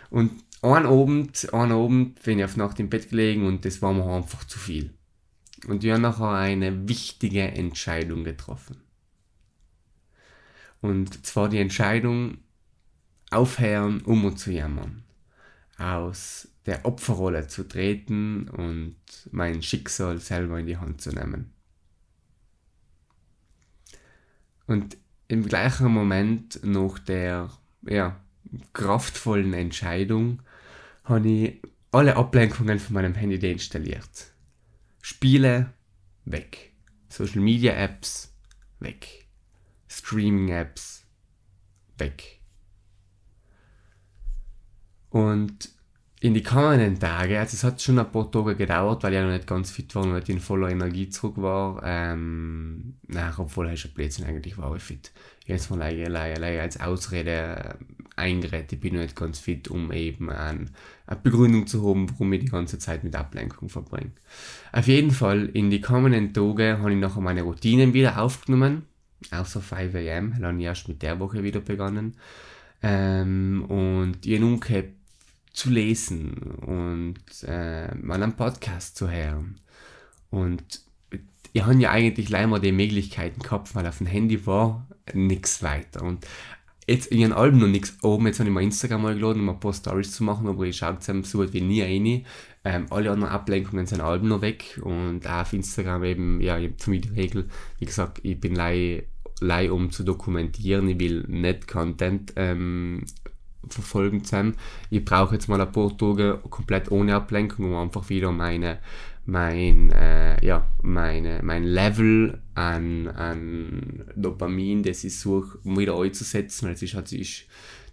Und 0.09 0.31
einen 0.61 0.85
Abend, 0.85 1.53
einen 1.53 1.71
Abend 1.71 2.23
bin 2.23 2.39
ich 2.39 2.45
auf 2.45 2.57
Nacht 2.57 2.79
im 2.79 2.89
Bett 2.89 3.09
gelegen 3.09 3.45
und 3.45 3.65
das 3.65 3.81
war 3.81 3.93
mir 3.93 4.05
einfach 4.05 4.43
zu 4.45 4.57
viel. 4.57 4.93
Und 5.67 5.83
ich 5.83 5.91
habe 5.91 6.01
nachher 6.01 6.31
eine 6.31 6.87
wichtige 6.87 7.43
Entscheidung 7.43 8.23
getroffen. 8.23 8.77
Und 10.81 11.25
zwar 11.25 11.49
die 11.49 11.59
Entscheidung, 11.59 12.37
aufhören, 13.31 14.01
um 14.01 14.35
zu 14.37 14.51
jammern. 14.51 15.03
Aus 15.77 16.47
der 16.65 16.85
Opferrolle 16.85 17.47
zu 17.47 17.67
treten 17.67 18.49
und 18.49 18.95
mein 19.31 19.61
Schicksal 19.61 20.19
selber 20.19 20.59
in 20.59 20.65
die 20.65 20.77
Hand 20.77 21.01
zu 21.01 21.11
nehmen. 21.11 21.53
Und 24.65 24.97
im 25.27 25.45
gleichen 25.45 25.91
Moment 25.91 26.59
nach 26.63 26.99
der 26.99 27.49
ja, 27.83 28.19
kraftvollen 28.73 29.53
Entscheidung 29.53 30.41
habe 31.03 31.29
ich 31.29 31.61
alle 31.91 32.15
Ablenkungen 32.15 32.79
von 32.79 32.93
meinem 32.93 33.15
Handy 33.15 33.39
deinstalliert. 33.39 34.31
Spiele 35.01 35.73
weg. 36.25 36.73
Social 37.09 37.41
Media 37.41 37.73
Apps 37.73 38.33
weg. 38.79 39.25
Streaming 39.87 40.49
Apps 40.49 41.05
weg. 41.97 42.39
Und 45.09 45.69
in 46.19 46.33
die 46.33 46.41
kommenden 46.41 46.99
Tage, 46.99 47.39
also 47.39 47.53
es 47.53 47.63
hat 47.63 47.79
schon 47.81 47.99
ein 47.99 48.11
paar 48.11 48.31
Tage 48.31 48.55
gedauert, 48.55 49.03
weil 49.03 49.13
ich 49.13 49.21
noch 49.21 49.29
nicht 49.29 49.45
ganz 49.45 49.69
fit 49.69 49.93
war 49.93 50.03
und 50.03 50.13
nicht 50.13 50.29
in 50.29 50.39
voller 50.39 50.69
Energie 50.69 51.09
zurück 51.09 51.35
war. 51.37 51.81
Ähm, 51.83 52.95
nein, 53.07 53.33
obwohl 53.37 53.69
ich 53.69 53.81
schon 53.81 53.91
Blödsinn 53.91 54.25
eigentlich 54.25 54.57
war 54.57 54.75
ich 54.75 54.81
fit. 54.81 55.11
Jetzt 55.45 55.69
mal 55.69 55.77
leider, 55.77 56.09
leider, 56.09 56.61
als 56.61 56.79
Ausrede 56.79 57.77
eingerät, 58.15 58.73
ich 58.73 58.79
bin 58.79 58.95
noch 58.95 59.01
nicht 59.01 59.15
ganz 59.15 59.37
fit, 59.37 59.67
um 59.67 59.91
eben 59.91 60.31
ein, 60.31 60.71
eine 61.05 61.19
Begründung 61.21 61.67
zu 61.67 61.87
haben, 61.87 62.09
warum 62.09 62.33
ich 62.33 62.39
die 62.41 62.47
ganze 62.47 62.79
Zeit 62.79 63.03
mit 63.03 63.15
Ablenkung 63.15 63.69
verbringe. 63.69 64.11
Auf 64.71 64.87
jeden 64.87 65.11
Fall, 65.11 65.45
in 65.53 65.69
die 65.69 65.81
kommenden 65.81 66.33
Tage 66.33 66.79
habe 66.79 66.93
ich 66.93 66.97
nachher 66.97 67.21
meine 67.21 67.43
Routinen 67.43 67.93
wieder 67.93 68.19
aufgenommen, 68.19 68.87
außer 69.29 69.61
5 69.61 69.93
am, 69.93 70.31
dann 70.31 70.45
habe 70.45 70.57
ich 70.57 70.65
erst 70.65 70.87
mit 70.87 71.03
der 71.03 71.19
Woche 71.19 71.43
wieder 71.43 71.59
begonnen. 71.59 72.15
Ähm, 72.81 73.65
und 73.67 74.25
ich 74.25 74.39
habe 74.39 74.96
zu 75.57 75.71
lesen 75.71 76.35
und 76.67 77.19
äh, 77.43 77.93
mal 77.95 78.21
einen 78.21 78.35
Podcast 78.35 78.95
zu 78.95 79.09
hören. 79.09 79.59
Und 80.29 80.81
ich 81.51 81.63
habe 81.63 81.73
ja 81.81 81.89
eigentlich 81.89 82.29
leider 82.29 82.59
die 82.59 82.71
Möglichkeiten 82.71 83.41
gehabt, 83.41 83.73
weil 83.73 83.87
auf 83.87 83.97
dem 83.97 84.05
Handy 84.05 84.45
war 84.45 84.87
nichts 85.13 85.63
weiter. 85.63 86.03
Und 86.03 86.27
jetzt 86.85 87.07
in 87.07 87.17
ihren 87.17 87.33
Alben 87.33 87.57
noch 87.57 87.67
nichts 87.67 87.97
oben. 88.03 88.27
Jetzt 88.27 88.39
habe 88.39 88.49
ich 88.49 88.53
mal 88.53 88.61
Instagram 88.61 89.01
mal 89.01 89.15
geladen, 89.15 89.41
um 89.41 89.49
ein 89.49 89.59
paar 89.59 89.73
Stories 89.73 90.11
zu 90.11 90.23
machen, 90.23 90.47
aber 90.47 90.63
ich 90.65 90.77
schaue 90.77 90.99
es 90.99 91.31
so 91.31 91.51
wie 91.51 91.61
nie 91.61 91.81
rein. 91.81 92.25
Ähm, 92.63 92.85
alle 92.91 93.09
anderen 93.09 93.33
Ablenkungen 93.33 93.87
sind 93.87 94.01
Alben 94.01 94.27
noch 94.27 94.41
weg 94.41 94.79
und 94.83 95.25
auch 95.25 95.41
auf 95.41 95.53
Instagram 95.53 96.03
eben, 96.03 96.39
ja, 96.39 96.59
ich 96.59 96.67
habe 96.67 96.75
für 96.77 96.89
mich 96.91 97.01
die 97.01 97.19
Regel, 97.19 97.49
wie 97.79 97.85
gesagt, 97.85 98.19
ich 98.21 98.39
bin 98.39 98.53
lei, 98.53 99.07
lei 99.39 99.71
um 99.71 99.89
zu 99.89 100.03
dokumentieren, 100.03 100.87
ich 100.87 100.99
will 100.99 101.25
nicht 101.27 101.67
Content 101.67 102.33
ähm, 102.35 103.05
verfolgen 103.69 104.23
zusammen. 104.23 104.55
Ich 104.89 105.03
brauche 105.03 105.35
jetzt 105.35 105.47
mal 105.47 105.59
ein 105.59 105.71
paar 105.71 105.95
Tage 105.97 106.39
komplett 106.49 106.91
ohne 106.91 107.15
Ablenkung, 107.15 107.65
um 107.65 107.75
einfach 107.75 108.09
wieder 108.09 108.31
meine, 108.31 108.79
mein, 109.25 109.91
äh, 109.91 110.43
ja, 110.45 110.65
meine, 110.81 111.41
mein 111.43 111.63
Level 111.63 112.41
an, 112.55 113.07
an 113.07 114.05
Dopamin, 114.15 114.83
das 114.83 115.03
ich 115.03 115.19
suche, 115.19 115.59
wieder 115.63 115.99
einzusetzen. 115.99 116.69
Es 116.69 116.81
ist 116.81 116.93
halt, 116.93 117.11
ist, 117.11 117.45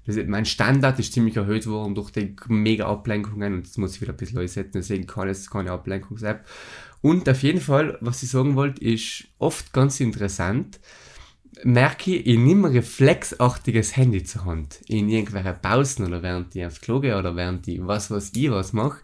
das, 0.06 0.16
mein 0.26 0.44
Standard 0.44 0.98
ist 0.98 1.12
ziemlich 1.12 1.36
erhöht 1.36 1.66
worden 1.66 1.94
durch 1.94 2.10
die 2.10 2.36
mega 2.48 2.86
Ablenkungen 2.86 3.54
und 3.54 3.66
das 3.66 3.78
muss 3.78 3.96
ich 3.96 4.02
wieder 4.02 4.12
ein 4.12 4.16
bisschen 4.16 4.38
einsetzen, 4.38 4.72
deswegen 4.74 5.06
kann 5.06 5.28
es 5.28 5.50
keine 5.50 5.72
Ablenkungs-App. 5.72 6.44
Und 7.00 7.28
auf 7.28 7.42
jeden 7.42 7.60
Fall, 7.60 7.98
was 8.00 8.22
ich 8.22 8.30
sagen 8.30 8.54
wollte, 8.54 8.82
ist 8.82 9.24
oft 9.38 9.72
ganz 9.72 10.00
interessant, 10.00 10.80
merke 11.62 12.16
ich, 12.16 12.26
ich 12.26 12.38
nehme 12.38 12.72
reflexartiges 12.72 13.96
Handy 13.96 14.24
zur 14.24 14.44
Hand. 14.44 14.80
In 14.86 15.08
irgendwelchen 15.08 15.60
Pausen 15.60 16.06
oder 16.06 16.22
während 16.22 16.54
ich 16.56 16.64
aufs 16.66 16.80
Klo 16.80 17.00
gehe 17.00 17.18
oder 17.18 17.36
während 17.36 17.68
ich 17.68 17.80
was, 17.86 18.10
was 18.10 18.32
ich 18.34 18.50
was 18.50 18.72
mache. 18.72 19.00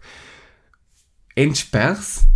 Entsperr's, 1.35 2.27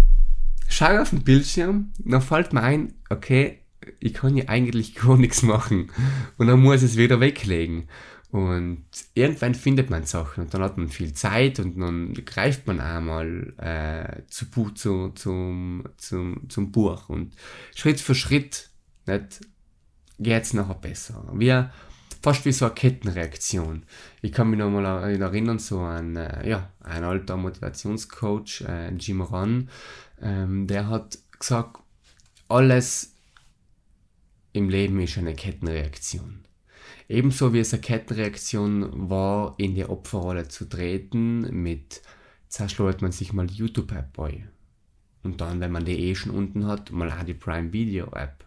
schaue 0.68 1.02
auf 1.02 1.10
den 1.10 1.24
Bildschirm, 1.24 1.92
dann 2.00 2.22
fällt 2.22 2.54
mir 2.54 2.62
ein, 2.62 2.94
okay, 3.10 3.60
ich 4.00 4.14
kann 4.14 4.38
ja 4.38 4.48
eigentlich 4.48 4.96
gar 4.96 5.18
nichts 5.18 5.44
machen. 5.44 5.92
Und 6.38 6.48
dann 6.48 6.62
muss 6.62 6.84
ich 6.84 6.92
es 6.92 6.98
wieder 6.98 7.20
weglegen. 7.20 7.88
Und 8.32 8.84
irgendwann 9.14 9.56
findet 9.56 9.90
man 9.90 10.04
Sachen 10.04 10.44
und 10.44 10.54
dann 10.54 10.62
hat 10.62 10.78
man 10.78 10.90
viel 10.90 11.14
Zeit 11.14 11.58
und 11.60 11.80
dann 11.80 12.14
greift 12.26 12.68
man 12.68 12.82
einmal 12.82 13.54
äh, 13.58 14.24
zu, 14.28 14.46
zu, 14.72 15.10
zum, 15.16 15.86
zum, 15.96 16.50
zum 16.50 16.72
Buch. 16.72 17.08
Und 17.08 17.34
Schritt 17.76 18.02
für 18.02 18.14
Schritt, 18.14 18.72
nicht 19.06 19.40
geht 20.20 20.44
es 20.44 20.54
nachher 20.54 20.76
besser. 20.76 21.24
Wie, 21.34 21.52
fast 22.22 22.46
wie 22.46 22.52
so 22.52 22.66
eine 22.66 22.74
Kettenreaktion. 22.74 23.84
Ich 24.22 24.32
kann 24.32 24.50
mich 24.50 24.60
noch 24.60 24.70
mal 24.70 24.86
erinnern, 24.86 25.60
so 25.60 25.82
ein, 25.82 26.16
äh, 26.16 26.50
ja, 26.50 26.72
ein 26.82 27.04
alter 27.04 27.38
Motivationscoach, 27.38 28.62
äh, 28.68 28.94
Jim 28.96 29.22
Ron, 29.22 29.70
ähm, 30.22 30.68
der 30.68 30.88
hat 30.90 31.18
gesagt, 31.38 31.80
alles 32.48 33.14
im 34.54 34.70
Leben 34.70 35.00
ist 35.00 35.18
eine 35.18 35.36
Kettenreaktion. 35.36 36.46
Ebenso 37.08 37.54
wie 37.54 37.60
es 37.60 37.74
eine 37.74 37.82
Kettenreaktion 37.82 39.10
war, 39.10 39.56
in 39.58 39.76
die 39.76 39.86
Opferrolle 39.86 40.48
zu 40.48 40.66
treten, 40.66 41.42
mit 41.62 42.02
zuerst 42.48 42.80
man 42.80 43.12
sich 43.12 43.34
mal 43.34 43.48
die 43.48 43.56
YouTube-App 43.56 44.14
bei. 44.14 44.48
Und 45.24 45.42
dann, 45.42 45.60
wenn 45.60 45.72
man 45.72 45.86
die 45.86 46.00
eh 46.00 46.16
schon 46.16 46.32
unten 46.32 46.66
hat, 46.66 46.92
mal 46.92 47.12
auch 47.12 47.24
die 47.24 47.34
Prime 47.34 47.74
Video 47.74 48.08
App. 48.14 48.45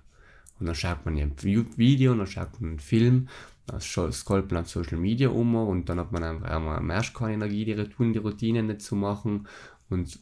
Und 0.59 0.67
dann 0.67 0.75
schaut 0.75 1.05
man 1.05 1.17
ein 1.17 1.35
Video, 1.43 2.15
dann 2.15 2.27
schaut 2.27 2.61
man 2.61 2.71
einen 2.71 2.79
Film, 2.81 3.29
dann 3.67 3.81
scrollt 3.81 4.51
man 4.51 4.63
auf 4.63 4.69
Social 4.69 4.99
Media 4.99 5.29
um 5.29 5.55
und 5.55 5.89
dann 5.89 6.01
hat 6.01 6.11
man 6.11 6.25
einfach 6.25 6.49
einmal 6.49 7.03
keine 7.15 7.35
Energie, 7.35 7.65
die, 7.65 8.19
Routine 8.19 8.63
nicht 8.63 8.83
zu 8.83 8.97
machen. 8.97 9.47
Und 9.89 10.19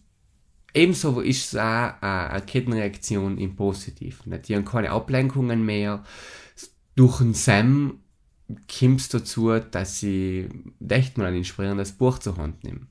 ebenso 0.75 1.21
ist 1.21 1.55
es 1.55 1.59
auch 1.59 2.03
eine 2.03 2.43
Kettenreaktion 2.45 3.39
im 3.39 3.57
Positiven. 3.57 4.41
Die 4.43 4.55
haben 4.55 4.65
keine 4.65 4.91
Ablenkungen 4.91 5.65
mehr. 5.65 6.03
Durch 6.97 7.19
den 7.19 7.35
Sam 7.35 8.01
kommt 8.79 9.01
es 9.01 9.09
dazu, 9.09 9.59
dass 9.59 10.03
ich 10.03 10.49
echt 10.89 11.19
mal 11.19 11.27
ein 11.27 11.37
inspirierendes 11.37 11.93
Buch 11.93 12.19
zur 12.19 12.37
Hand 12.37 12.65
nehme. 12.65 12.87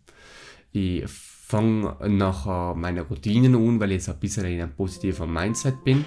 Ich 0.72 1.06
fange 1.08 1.96
nachher 2.10 2.76
meine 2.76 3.02
Routinen 3.02 3.56
an, 3.56 3.80
weil 3.80 3.92
ich 3.92 3.98
jetzt 3.98 4.10
ein 4.10 4.20
bisschen 4.20 4.46
in 4.46 4.62
einem 4.62 4.74
positiven 4.74 5.32
Mindset 5.32 5.84
bin 5.84 6.06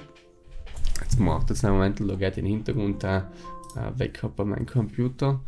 Jetzt 1.00 1.19
macht 1.21 1.50
das 1.50 1.64
einen 1.64 1.75
Moment, 1.75 2.19
geht 2.19 2.37
den 2.37 2.47
Hintergrund 2.47 3.02
da 3.02 3.31
weg 3.97 4.21
bei 4.37 4.45
meinem 4.45 4.67
Computer. 4.67 5.40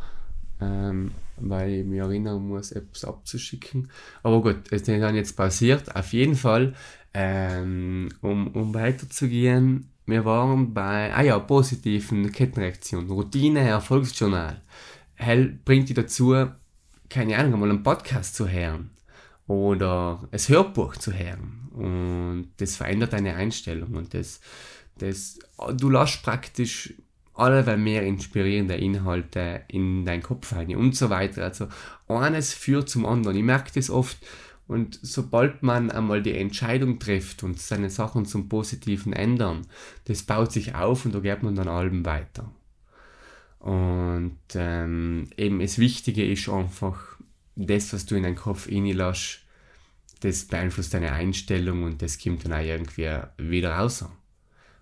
Ähm, 0.59 1.11
weil 1.37 1.71
ich 1.71 1.85
mich 1.85 1.99
erinnern 1.99 2.47
muss, 2.47 2.71
etwas 2.71 3.03
abzuschicken. 3.05 3.89
Aber 4.23 4.41
gut, 4.41 4.57
es 4.69 4.83
ist 4.83 4.87
dann 4.87 5.15
jetzt 5.15 5.35
passiert. 5.35 5.95
Auf 5.95 6.13
jeden 6.13 6.35
Fall, 6.35 6.75
ähm, 7.13 8.09
um, 8.21 8.47
um 8.49 8.73
weiterzugehen, 8.73 9.89
wir 10.05 10.25
waren 10.25 10.73
bei, 10.73 11.13
ah 11.13 11.21
ja, 11.21 11.39
positiven 11.39 12.31
Kettenreaktionen. 12.31 13.09
Routine, 13.09 13.61
Erfolgsjournal. 13.61 14.61
Hell 15.15 15.59
bringt 15.65 15.89
dich 15.89 15.95
dazu, 15.95 16.35
keine 17.09 17.37
Ahnung, 17.37 17.59
mal 17.59 17.69
einen 17.69 17.83
Podcast 17.83 18.35
zu 18.35 18.49
hören 18.49 18.91
oder 19.47 20.27
ein 20.31 20.39
Hörbuch 20.39 20.97
zu 20.97 21.13
hören. 21.13 21.69
Und 21.71 22.49
das 22.57 22.75
verändert 22.75 23.13
deine 23.13 23.35
Einstellung 23.35 23.93
und 23.93 24.13
das, 24.13 24.41
das, 24.97 25.39
du 25.77 25.89
lässt 25.89 26.23
praktisch 26.23 26.93
alle 27.33 27.77
mehr 27.77 28.03
inspirierende 28.03 28.75
Inhalte 28.75 29.61
in 29.67 30.05
deinen 30.05 30.21
Kopf 30.21 30.53
rein 30.53 30.75
und 30.75 30.95
so 30.95 31.09
weiter. 31.09 31.43
Also 31.43 31.67
eines 32.07 32.53
führt 32.53 32.89
zum 32.89 33.05
anderen. 33.05 33.37
Ich 33.37 33.43
merke 33.43 33.71
das 33.73 33.89
oft 33.89 34.17
und 34.67 34.99
sobald 35.01 35.63
man 35.63 35.91
einmal 35.91 36.21
die 36.21 36.37
Entscheidung 36.37 36.99
trifft 36.99 37.43
und 37.43 37.59
seine 37.59 37.89
Sachen 37.89 38.25
zum 38.25 38.47
Positiven 38.47 39.11
ändern, 39.11 39.67
das 40.05 40.23
baut 40.23 40.51
sich 40.51 40.75
auf 40.75 41.05
und 41.05 41.13
da 41.13 41.19
geht 41.19 41.43
man 41.43 41.55
dann 41.55 41.67
allem 41.67 42.05
weiter. 42.05 42.49
Und 43.59 44.39
ähm, 44.55 45.29
eben 45.35 45.59
das 45.59 45.77
Wichtige 45.77 46.25
ist 46.25 46.47
einfach, 46.47 47.17
das, 47.55 47.91
was 47.91 48.05
du 48.05 48.15
in 48.15 48.23
deinen 48.23 48.35
Kopf 48.35 48.69
reinlässt, 48.69 49.41
das 50.21 50.45
beeinflusst 50.45 50.93
deine 50.93 51.11
Einstellung 51.11 51.83
und 51.83 52.01
das 52.01 52.17
kommt 52.17 52.45
dann 52.45 52.53
auch 52.53 52.63
irgendwie 52.63 53.09
wieder 53.37 53.75
raus. 53.75 54.05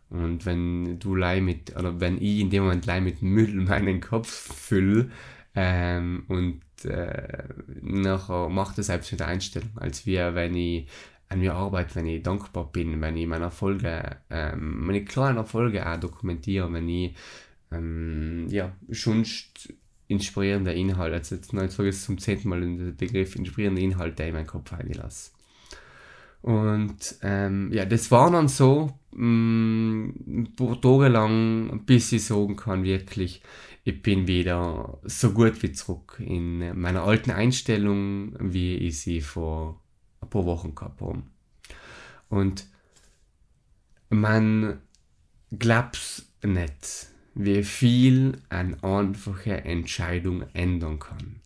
Und 0.10 0.46
wenn 0.46 1.00
du 1.00 1.16
leih 1.16 1.39
mit, 1.42 1.75
oder 1.75 2.00
wenn 2.00 2.18
ich 2.18 2.39
in 2.39 2.50
dem 2.50 2.63
Moment 2.63 2.86
leih 2.86 3.01
mit 3.01 3.22
Müll 3.22 3.54
meinen 3.54 4.01
Kopf 4.01 4.28
fülle 4.28 5.12
ähm, 5.56 6.24
und 6.28 6.62
äh, 6.86 7.44
nachher 7.82 8.50
macht 8.50 8.78
das 8.78 8.88
selbst 8.88 9.12
mit 9.12 9.20
der 9.20 9.28
Einstellung, 9.28 9.72
als 9.75 10.06
wie 10.06 10.18
wenn 10.18 10.56
ich 10.56 10.88
an 11.30 11.39
mir 11.39 11.54
arbeite, 11.54 11.96
wenn 11.96 12.08
ich 12.08 12.24
dankbar 12.24 12.72
bin, 12.72 13.00
wenn 13.01 13.18
ich 13.18 13.28
meine 13.28 13.46
Erfolge, 13.46 14.18
ähm, 14.32 14.86
meine 14.86 15.06
kleinen 15.06 15.38
Erfolge 15.38 15.88
auch 15.88 16.00
dokumentiere, 16.00 16.72
wenn 16.74 16.89
ich 16.89 17.16
ähm, 17.72 18.48
ja, 18.50 18.75
schon 18.89 19.24
inspirierende 20.08 20.74
Inhalte, 20.74 21.18
also 21.18 21.36
jetzt, 21.36 21.51
sage 21.51 21.89
ich 21.89 22.00
zum 22.00 22.18
zehnten 22.18 22.50
Mal 22.50 22.62
den 22.62 22.96
Begriff 22.98 23.36
inspirierende 23.36 23.82
Inhalte 23.82 24.24
in 24.24 24.34
meinen 24.34 24.48
Kopf 24.48 24.74
einlasse. 24.74 25.32
Und 26.41 27.17
ähm, 27.22 27.72
ja, 27.74 27.86
das 27.86 28.12
war 28.12 28.31
dann 28.31 28.48
so, 28.48 28.98
mh, 29.12 30.13
mm, 30.15 30.55
Tage 30.55 31.08
lang, 31.10 31.86
bis 31.86 32.12
ich 32.12 32.25
sagen 32.25 32.55
kann, 32.55 32.84
wirklich, 32.84 33.41
ich 33.84 34.01
bin 34.01 34.27
wieder 34.27 35.00
so 35.03 35.31
gut 35.31 35.62
wie 35.63 35.72
zurück 35.72 36.22
in 36.25 36.79
meiner 36.79 37.03
alten 37.03 37.31
Einstellung, 37.31 38.36
wie 38.39 38.75
ich 38.75 39.01
sie 39.01 39.22
vor 39.22 39.81
ein 40.22 40.29
paar 40.29 40.46
Wochen 40.46 40.75
gehabt 40.75 41.01
habe. 41.01 41.24
Und 42.29 42.67
man 44.10 44.79
glaubt 45.51 46.24
nicht, 46.43 47.08
wie 47.36 47.63
viel 47.63 48.41
eine 48.50 48.81
einfache 48.84 49.63
Entscheidung 49.63 50.43
ändern 50.53 51.00
kann. 51.00 51.38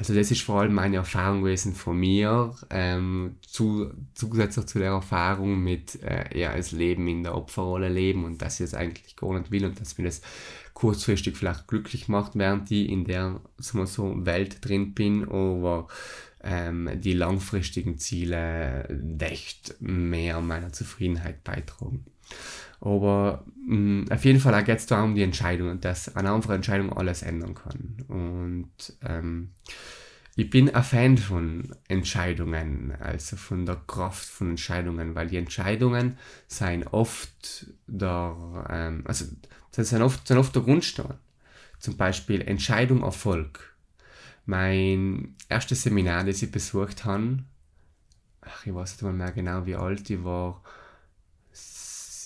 Also 0.00 0.14
das 0.14 0.30
ist 0.30 0.40
vor 0.40 0.62
allem 0.62 0.72
meine 0.72 0.96
Erfahrung 0.96 1.42
gewesen 1.42 1.74
von 1.74 1.94
mir, 1.94 2.54
ähm, 2.70 3.36
zu, 3.46 3.92
zusätzlich 4.14 4.64
zu 4.64 4.78
der 4.78 4.92
Erfahrung 4.92 5.62
mit 5.62 6.02
äh, 6.02 6.38
ja, 6.38 6.56
das 6.56 6.72
Leben 6.72 7.06
in 7.06 7.22
der 7.22 7.34
Opferrolle 7.34 7.90
leben 7.90 8.24
und 8.24 8.40
dass 8.40 8.60
ich 8.60 8.64
es 8.64 8.74
eigentlich 8.74 9.14
gar 9.14 9.38
nicht 9.38 9.50
will 9.50 9.66
und 9.66 9.78
dass 9.78 9.98
mir 9.98 10.04
das 10.04 10.22
kurzfristig 10.72 11.36
vielleicht 11.36 11.68
glücklich 11.68 12.08
macht, 12.08 12.32
während 12.34 12.70
ich 12.70 12.88
in 12.88 13.04
der 13.04 13.42
sagen 13.58 13.80
wir 13.80 13.86
so, 13.86 14.24
Welt 14.24 14.64
drin 14.66 14.94
bin, 14.94 15.28
aber 15.28 15.88
ähm, 16.42 16.88
die 16.94 17.12
langfristigen 17.12 17.98
Ziele 17.98 18.88
echt 19.18 19.74
mehr 19.80 20.40
meiner 20.40 20.72
Zufriedenheit 20.72 21.44
beitragen. 21.44 22.06
Aber 22.80 23.44
mh, 23.66 23.76
mm, 23.76 24.04
auf 24.10 24.24
jeden 24.24 24.40
Fall 24.40 24.64
geht 24.64 24.78
es 24.78 24.86
darum, 24.86 25.14
die 25.14 25.22
Entscheidung 25.22 25.70
und 25.70 25.84
dass 25.84 26.16
eine 26.16 26.32
einfache 26.32 26.54
Entscheidung 26.54 26.92
alles 26.92 27.22
ändern 27.22 27.54
kann. 27.54 28.04
Und 28.08 28.70
ähm, 29.04 29.50
ich 30.36 30.48
bin 30.48 30.74
ein 30.74 30.82
Fan 30.82 31.18
von 31.18 31.74
Entscheidungen, 31.88 32.94
also 32.98 33.36
von 33.36 33.66
der 33.66 33.76
Kraft 33.76 34.26
von 34.26 34.50
Entscheidungen, 34.50 35.14
weil 35.14 35.26
die 35.26 35.36
Entscheidungen 35.36 36.16
sind 36.46 36.86
oft 36.92 37.66
der, 37.86 38.66
ähm, 38.70 39.02
also 39.06 39.26
sind 39.72 40.02
oft, 40.02 40.26
sind 40.26 40.38
oft 40.38 40.54
der 40.54 40.62
Grundstein. 40.62 41.14
Zum 41.78 41.96
Beispiel 41.96 42.42
Entscheidung 42.42 43.02
Erfolg. 43.02 43.74
Mein 44.46 45.36
erstes 45.48 45.82
Seminar, 45.82 46.24
das 46.24 46.42
ich 46.42 46.50
besucht 46.50 47.04
habe, 47.04 47.44
ach, 48.40 48.66
ich 48.66 48.74
weiß 48.74 49.02
nicht 49.02 49.12
mehr 49.12 49.32
genau, 49.32 49.66
wie 49.66 49.76
alt 49.76 50.08
ich 50.08 50.24
war, 50.24 50.62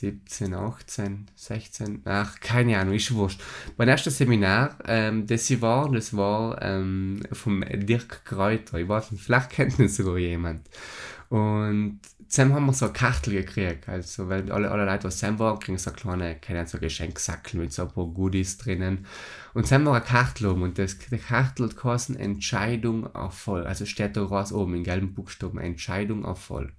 17, 0.05 0.53
18, 0.53 1.27
16, 1.35 2.03
ach, 2.05 2.39
keine 2.41 2.79
Ahnung, 2.79 2.95
ist 2.95 3.15
wurscht. 3.15 3.41
Mein 3.79 3.89
erstes 3.89 4.19
Seminar, 4.19 4.77
ähm, 4.87 5.27
das 5.27 5.49
ich 5.49 5.63
war, 5.63 5.91
das 5.91 6.15
war 6.15 6.61
ähm, 6.61 7.23
vom 7.33 7.65
Dirk 7.73 8.27
Kräuter. 8.27 8.79
Ich 8.79 8.87
weiß 8.87 9.13
nicht, 9.13 9.25
vielleicht 9.25 9.49
kennt 9.49 9.79
ihn 9.79 9.89
sogar 9.89 10.19
jemand. 10.19 10.69
Und 11.31 12.01
zusammen 12.29 12.53
haben 12.53 12.67
wir 12.67 12.75
so 12.75 12.85
eine 12.85 12.93
Kachtel 12.93 13.33
gekriegt, 13.33 13.89
also, 13.89 14.29
weil 14.29 14.53
alle, 14.53 14.71
alle 14.71 14.85
Leute, 14.85 15.09
die 15.09 15.15
zusammen 15.15 15.39
waren, 15.39 15.59
kriegen 15.59 15.79
so 15.79 15.89
eine 15.89 15.99
kleine, 15.99 16.37
keine 16.37 16.59
Ahnung, 16.59 16.71
so 16.71 16.79
Geschenksackel 16.79 17.61
mit 17.61 17.73
so 17.73 17.83
ein 17.85 17.91
paar 17.91 18.07
Goodies 18.07 18.59
drinnen. 18.59 19.07
Und 19.55 19.65
zusammen 19.65 19.87
war 19.87 19.95
eine 19.95 20.05
Kachtel 20.05 20.49
oben 20.49 20.63
und 20.65 20.79
das, 20.79 20.99
die 20.99 21.17
Kachtel 21.17 21.71
hat 21.83 22.11
Entscheidung 22.11 23.07
Erfolg. 23.15 23.65
Also 23.65 23.87
steht 23.87 24.19
da 24.19 24.23
raus 24.23 24.53
oben 24.53 24.75
in 24.75 24.85
gelben 24.85 25.15
Buchstaben 25.15 25.59
Entscheidung 25.59 26.25
Erfolg. 26.25 26.75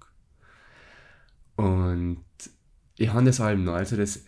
Und 1.55 2.23
ich 2.97 3.09
habe 3.09 3.25
das 3.25 3.41
allem 3.41 3.63
noch, 3.63 3.73
also 3.73 3.97
das 3.97 4.23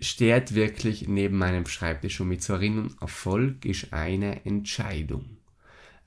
steht 0.00 0.54
wirklich 0.54 1.08
neben 1.08 1.38
meinem 1.38 1.66
Schreibtisch 1.66 2.20
und 2.20 2.28
mit 2.28 2.42
zu 2.42 2.54
erinnern, 2.54 2.94
Erfolg 3.00 3.64
ist 3.64 3.92
eine 3.92 4.44
Entscheidung. 4.44 5.38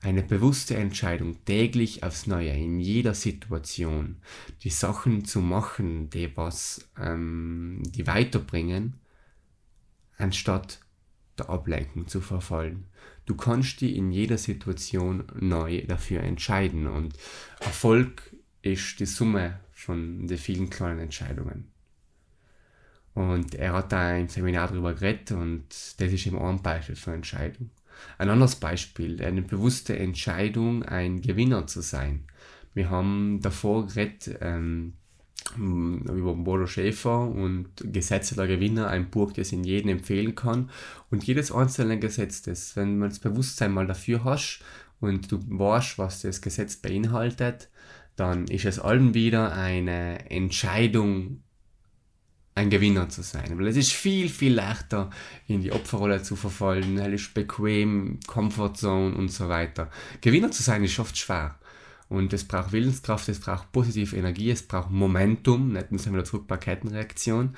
Eine 0.00 0.22
bewusste 0.22 0.76
Entscheidung, 0.76 1.44
täglich 1.44 2.04
aufs 2.04 2.28
Neue, 2.28 2.50
in 2.50 2.78
jeder 2.78 3.14
Situation, 3.14 4.18
die 4.62 4.70
Sachen 4.70 5.24
zu 5.24 5.40
machen, 5.40 6.08
die 6.10 6.36
was, 6.36 6.88
ähm, 6.96 7.82
die 7.84 8.06
weiterbringen, 8.06 9.00
anstatt 10.16 10.80
der 11.36 11.50
Ablenkung 11.50 12.06
zu 12.06 12.20
verfallen. 12.20 12.86
Du 13.26 13.34
kannst 13.34 13.80
dich 13.80 13.96
in 13.96 14.12
jeder 14.12 14.38
Situation 14.38 15.24
neu 15.38 15.84
dafür 15.86 16.20
entscheiden 16.20 16.86
und 16.86 17.14
Erfolg 17.60 18.36
ist 18.62 19.00
die 19.00 19.06
Summe 19.06 19.60
von 19.72 20.28
den 20.28 20.38
vielen 20.38 20.70
kleinen 20.70 21.00
Entscheidungen. 21.00 21.72
Und 23.18 23.56
er 23.56 23.72
hat 23.72 23.90
da 23.90 24.16
im 24.16 24.28
Seminar 24.28 24.68
darüber 24.68 24.94
geredet 24.94 25.32
und 25.32 25.64
das 25.70 26.12
ist 26.12 26.24
eben 26.24 26.38
ein 26.38 26.62
Beispiel 26.62 26.94
für 26.94 27.12
Entscheidung. 27.12 27.70
Ein 28.16 28.30
anderes 28.30 28.54
Beispiel, 28.54 29.20
eine 29.20 29.42
bewusste 29.42 29.98
Entscheidung, 29.98 30.84
ein 30.84 31.20
Gewinner 31.20 31.66
zu 31.66 31.80
sein. 31.80 32.26
Wir 32.74 32.90
haben 32.90 33.40
davor 33.42 33.88
geredet 33.88 34.38
ähm, 34.40 34.92
über 35.56 36.32
Bodo 36.36 36.68
Schäfer 36.68 37.22
und 37.28 37.70
Gesetze 37.92 38.36
der 38.36 38.46
Gewinner, 38.46 38.86
ein 38.86 39.10
Buch, 39.10 39.32
das 39.32 39.50
in 39.50 39.64
jedem 39.64 39.90
empfehlen 39.90 40.36
kann. 40.36 40.70
Und 41.10 41.24
jedes 41.24 41.50
einzelne 41.50 41.98
Gesetz, 41.98 42.42
das, 42.42 42.76
wenn 42.76 42.98
man 43.00 43.08
das 43.08 43.18
Bewusstsein 43.18 43.72
mal 43.72 43.88
dafür 43.88 44.22
hast 44.22 44.62
und 45.00 45.32
du 45.32 45.40
weißt, 45.44 45.98
was 45.98 46.22
das 46.22 46.40
Gesetz 46.40 46.76
beinhaltet, 46.76 47.68
dann 48.14 48.44
ist 48.46 48.64
es 48.64 48.78
allen 48.78 49.12
wieder 49.12 49.52
eine 49.54 50.30
Entscheidung 50.30 51.42
ein 52.58 52.70
Gewinner 52.70 53.08
zu 53.08 53.22
sein. 53.22 53.58
Weil 53.58 53.68
es 53.68 53.76
ist 53.76 53.92
viel, 53.92 54.28
viel 54.28 54.54
leichter, 54.54 55.10
in 55.46 55.62
die 55.62 55.72
Opferrolle 55.72 56.22
zu 56.22 56.36
verfallen, 56.36 56.98
es 56.98 57.22
ist 57.22 57.34
bequem, 57.34 58.18
Comfortzone 58.26 59.14
und 59.14 59.30
so 59.30 59.48
weiter. 59.48 59.90
Gewinner 60.20 60.50
zu 60.50 60.62
sein 60.62 60.84
ist 60.84 60.98
oft 60.98 61.16
schwer. 61.16 61.58
Und 62.08 62.32
es 62.32 62.44
braucht 62.44 62.72
Willenskraft, 62.72 63.28
es 63.28 63.40
braucht 63.40 63.70
positive 63.70 64.16
Energie, 64.16 64.50
es 64.50 64.62
braucht 64.62 64.90
Momentum, 64.90 65.72
nicht 65.72 65.92
nur 65.92 66.04
wieder 66.06 66.24
zurück 66.24 66.46
bei 66.48 66.56
Kettenreaktion 66.56 67.54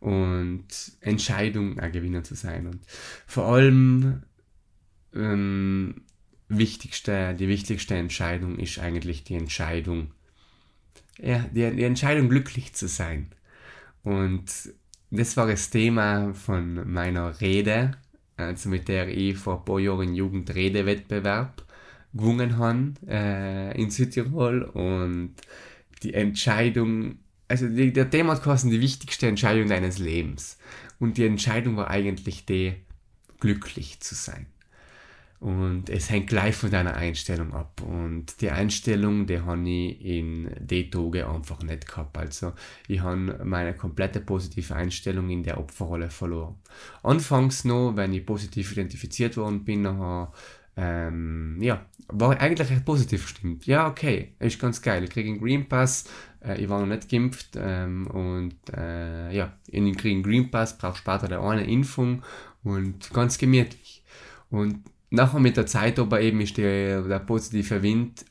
und 0.00 0.66
Entscheidung, 1.00 1.78
ein 1.78 1.92
Gewinner 1.92 2.24
zu 2.24 2.34
sein. 2.34 2.66
Und 2.66 2.80
vor 3.26 3.46
allem 3.46 4.24
ähm, 5.14 6.02
wichtigste, 6.48 7.34
die 7.34 7.48
wichtigste 7.48 7.94
Entscheidung 7.94 8.58
ist 8.58 8.80
eigentlich 8.80 9.22
die 9.22 9.36
Entscheidung, 9.36 10.10
ja, 11.18 11.38
die, 11.54 11.70
die 11.76 11.84
Entscheidung 11.84 12.28
glücklich 12.28 12.74
zu 12.74 12.88
sein. 12.88 13.30
Und 14.02 14.44
das 15.10 15.36
war 15.36 15.46
das 15.46 15.70
Thema 15.70 16.34
von 16.34 16.90
meiner 16.90 17.40
Rede, 17.40 17.92
also 18.36 18.68
mit 18.68 18.88
der 18.88 19.08
ich 19.08 19.36
vor 19.36 19.58
ein 19.58 19.64
paar 19.64 19.78
Jahren 19.78 20.14
Jugendredewettbewerb 20.14 21.64
gewonnen 22.14 22.58
habe 22.58 22.94
äh, 23.06 23.80
in 23.80 23.90
Südtirol. 23.90 24.62
Und 24.62 25.34
die 26.02 26.14
Entscheidung, 26.14 27.18
also 27.48 27.68
die, 27.68 27.92
der 27.92 28.10
Thema 28.10 28.34
hat 28.34 28.42
quasi 28.42 28.70
die 28.70 28.80
wichtigste 28.80 29.28
Entscheidung 29.28 29.68
deines 29.68 29.98
Lebens. 29.98 30.58
Und 30.98 31.18
die 31.18 31.26
Entscheidung 31.26 31.76
war 31.76 31.90
eigentlich 31.90 32.46
die, 32.46 32.74
glücklich 33.42 33.98
zu 34.00 34.14
sein. 34.14 34.46
Und 35.42 35.90
es 35.90 36.08
hängt 36.08 36.28
gleich 36.28 36.54
von 36.54 36.70
deiner 36.70 36.94
Einstellung 36.94 37.52
ab. 37.52 37.82
Und 37.84 38.40
die 38.40 38.50
Einstellung, 38.50 39.26
die 39.26 39.40
habe 39.40 39.68
ich 39.68 40.00
in 40.00 40.48
den 40.60 40.88
Tagen 40.88 41.24
einfach 41.24 41.64
nicht 41.64 41.88
gehabt. 41.88 42.16
Also 42.16 42.52
ich 42.86 43.00
habe 43.00 43.40
meine 43.42 43.74
komplette 43.74 44.20
positive 44.20 44.72
Einstellung 44.76 45.30
in 45.30 45.42
der 45.42 45.58
Opferrolle 45.58 46.10
verloren. 46.10 46.54
Anfangs 47.02 47.64
noch, 47.64 47.96
wenn 47.96 48.12
ich 48.12 48.24
positiv 48.24 48.70
identifiziert 48.70 49.36
worden 49.36 49.64
bin, 49.64 49.82
nachher 49.82 50.32
ähm, 50.76 51.58
ja, 51.60 51.86
war 52.06 52.38
eigentlich 52.38 52.70
recht 52.70 52.84
positiv 52.84 53.24
gestimmt. 53.24 53.66
Ja, 53.66 53.88
okay, 53.88 54.34
ist 54.38 54.60
ganz 54.60 54.80
geil. 54.80 55.02
Ich 55.02 55.10
kriege 55.10 55.28
einen 55.28 55.40
Green 55.40 55.68
Pass, 55.68 56.04
äh, 56.40 56.62
ich 56.62 56.68
war 56.68 56.78
noch 56.78 56.86
nicht 56.86 57.10
geimpft 57.10 57.56
ähm, 57.56 58.06
und 58.06 58.54
äh, 58.72 59.34
ja, 59.34 59.52
in 59.66 59.86
den 59.86 60.22
Green 60.22 60.52
Pass, 60.52 60.78
brauche 60.78 60.98
später 60.98 61.42
eine 61.42 61.64
Impfung 61.64 62.22
und 62.62 63.12
ganz 63.12 63.38
gemütlich. 63.38 64.04
Und 64.48 64.84
nachher 65.12 65.40
mit 65.40 65.56
der 65.56 65.66
Zeit 65.66 65.98
aber 65.98 66.20
eben 66.20 66.40
ist 66.40 66.56
der, 66.56 67.02
der 67.02 67.18
positive 67.20 67.82
Wind, 67.82 68.24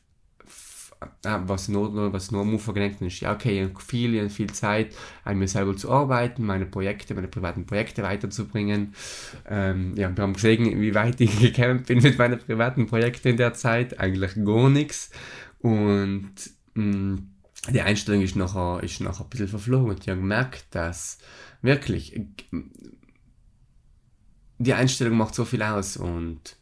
äh, 1.24 1.38
was 1.46 1.68
nur, 1.68 2.12
was 2.12 2.30
nur 2.30 2.44
Move 2.44 2.72
gedenkt 2.72 3.00
ist, 3.02 3.20
ja 3.20 3.32
okay, 3.32 3.68
viel, 3.78 4.28
viel 4.28 4.52
Zeit 4.52 4.94
an 5.24 5.38
mir 5.38 5.48
selber 5.48 5.76
zu 5.76 5.90
arbeiten, 5.90 6.44
meine 6.44 6.66
Projekte, 6.66 7.14
meine 7.14 7.28
privaten 7.28 7.66
Projekte 7.66 8.02
weiterzubringen. 8.02 8.94
Ähm, 9.48 9.94
ja, 9.96 10.14
wir 10.14 10.22
haben 10.22 10.34
gesehen, 10.34 10.80
wie 10.80 10.94
weit 10.94 11.20
ich 11.20 11.38
gekämpft 11.40 11.86
bin 11.86 12.02
mit 12.02 12.18
meinen 12.18 12.38
privaten 12.38 12.86
Projekten 12.86 13.28
in 13.28 13.36
der 13.36 13.54
Zeit, 13.54 13.98
eigentlich 14.00 14.34
gar 14.44 14.68
nichts. 14.68 15.10
Und 15.60 16.34
mh, 16.74 16.84
mm, 16.84 17.28
die 17.70 17.80
Einstellung 17.80 18.22
ist 18.22 18.34
nachher, 18.34 18.82
ist 18.82 19.00
ein 19.00 19.28
bisschen 19.30 19.46
verflogen 19.46 19.90
und 19.90 20.00
ich 20.00 20.08
habe 20.08 20.20
gemerkt, 20.20 20.66
dass 20.72 21.18
wirklich 21.60 22.20
die 24.58 24.74
Einstellung 24.74 25.16
macht 25.16 25.34
so 25.34 25.44
viel 25.44 25.62
aus 25.62 25.96
und 25.96 26.56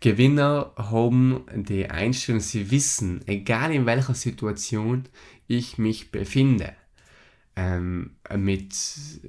Gewinner 0.00 0.72
haben 0.76 1.44
die 1.54 1.88
Einstellung, 1.88 2.40
sie 2.40 2.70
wissen, 2.70 3.26
egal 3.26 3.72
in 3.72 3.86
welcher 3.86 4.14
Situation 4.14 5.04
ich 5.46 5.78
mich 5.78 6.10
befinde, 6.10 6.74
ähm, 7.56 8.16
mit, 8.36 8.74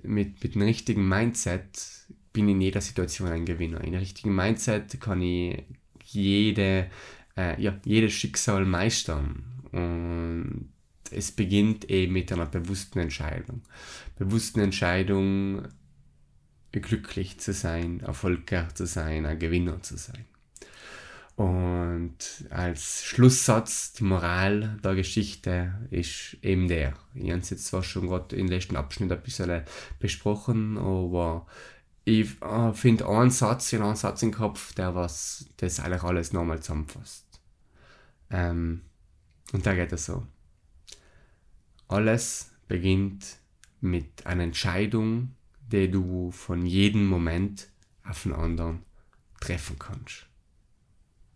mit, 0.04 0.44
mit 0.44 0.56
dem 0.56 0.62
richtigen 0.62 1.08
Mindset 1.08 2.08
bin 2.34 2.50
ich 2.50 2.56
in 2.56 2.62
jeder 2.62 2.82
Situation 2.82 3.30
ein 3.30 3.46
Gewinner. 3.46 3.82
In 3.82 3.94
dem 3.94 4.00
richtigen 4.00 4.36
Mindset 4.36 5.00
kann 5.00 5.22
ich 5.22 5.64
jede, 6.04 6.90
äh, 7.38 7.62
ja, 7.62 7.80
jedes 7.86 8.14
Schicksal 8.14 8.66
meistern. 8.66 9.44
Und 9.72 10.70
es 11.12 11.32
beginnt 11.32 11.90
eben 11.90 12.14
mit 12.14 12.32
einer 12.32 12.46
bewussten 12.46 13.00
Entscheidung. 13.00 13.62
Bewussten 14.18 14.60
Entscheidung, 14.60 15.64
glücklich 16.72 17.40
zu 17.40 17.54
sein, 17.54 18.02
erfolgreich 18.02 18.74
zu 18.74 18.86
sein, 18.86 19.26
ein 19.26 19.40
Gewinner 19.40 19.82
zu 19.82 19.98
sein. 19.98 20.26
Und 21.38 22.18
als 22.50 23.04
Schlusssatz, 23.06 23.94
die 23.94 24.06
Moral 24.06 24.80
der 24.84 24.96
Geschichte 24.96 25.88
ist 25.92 26.36
eben 26.42 26.68
der. 26.68 26.96
Ich 27.14 27.30
habe 27.30 27.42
es 27.42 27.52
jetzt 27.52 27.68
zwar 27.68 27.84
schon 27.84 28.08
gerade 28.08 28.36
im 28.36 28.48
letzten 28.48 28.76
Abschnitt 28.76 29.12
ein 29.12 29.22
bisschen 29.22 29.62
besprochen, 30.00 30.80
aber 30.80 31.46
ich 32.06 32.42
äh, 32.42 32.74
finde 32.74 33.08
einen 33.08 33.30
Satz, 33.30 33.72
einen 33.72 33.96
Satz 33.96 34.24
im 34.24 34.32
Kopf, 34.32 34.74
der 34.74 34.96
was 34.96 35.46
das 35.58 35.80
eigentlich 35.80 36.02
alles 36.02 36.34
nochmal 36.34 36.60
zusammenfasst. 36.60 37.28
Ähm, 38.32 38.82
und 39.54 39.64
da 39.64 39.76
geht 39.76 39.94
es 39.94 40.08
so. 40.08 40.26
Alles 41.88 42.52
beginnt 42.68 43.38
mit 43.80 44.26
einer 44.26 44.42
Entscheidung, 44.42 45.36
die 45.72 45.92
du 45.92 46.32
von 46.32 46.66
jedem 46.66 47.06
Moment 47.06 47.70
auf 48.04 48.24
den 48.24 48.34
anderen 48.34 48.82
treffen 49.40 49.78
kannst. 49.78 50.28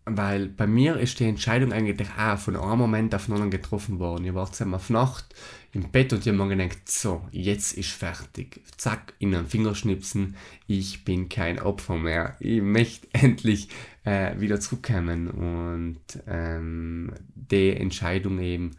Weil 0.04 0.48
bei 0.48 0.66
mir 0.66 0.96
ist 0.96 1.20
die 1.20 1.26
Entscheidung 1.26 1.72
eigentlich 1.72 2.08
auch 2.18 2.36
von 2.36 2.56
einem 2.56 2.78
Moment 2.78 3.14
auf 3.14 3.26
den 3.26 3.34
anderen 3.34 3.52
getroffen 3.52 4.00
worden. 4.00 4.24
Ich 4.24 4.34
war 4.34 4.50
zusammen 4.50 4.74
auf 4.74 4.90
Nacht 4.90 5.32
im 5.72 5.90
Bett 5.90 6.12
und 6.12 6.26
ich 6.26 6.28
habe 6.28 6.36
mir 6.36 6.48
gedacht, 6.48 6.88
so, 6.88 7.22
jetzt 7.30 7.74
ist 7.74 7.90
fertig. 7.90 8.60
Zack, 8.76 9.14
in 9.20 9.32
einen 9.32 9.46
Fingerschnipsen, 9.46 10.34
ich 10.66 11.04
bin 11.04 11.28
kein 11.28 11.60
Opfer 11.60 11.96
mehr. 11.96 12.36
Ich 12.40 12.60
möchte 12.60 13.06
endlich 13.12 13.68
äh, 14.04 14.38
wieder 14.40 14.58
zurückkommen. 14.58 15.28
Und 15.28 16.00
ähm, 16.26 17.12
die 17.34 17.70
Entscheidung 17.70 18.40
eben, 18.40 18.72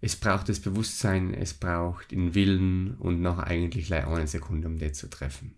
es 0.00 0.16
braucht 0.16 0.48
das 0.48 0.58
Bewusstsein, 0.58 1.32
es 1.32 1.54
braucht 1.54 2.10
den 2.10 2.34
Willen 2.34 2.96
und 2.96 3.22
noch 3.22 3.38
eigentlich 3.38 3.92
eine 3.94 4.26
Sekunde, 4.26 4.66
um 4.66 4.78
das 4.78 4.94
zu 4.94 5.08
treffen. 5.08 5.54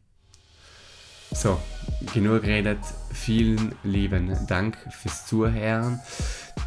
So, 1.31 1.59
genug 2.15 2.43
geredet. 2.43 2.79
Vielen 3.13 3.75
lieben 3.83 4.37
Dank 4.47 4.77
fürs 4.91 5.27
Zuhören. 5.27 6.01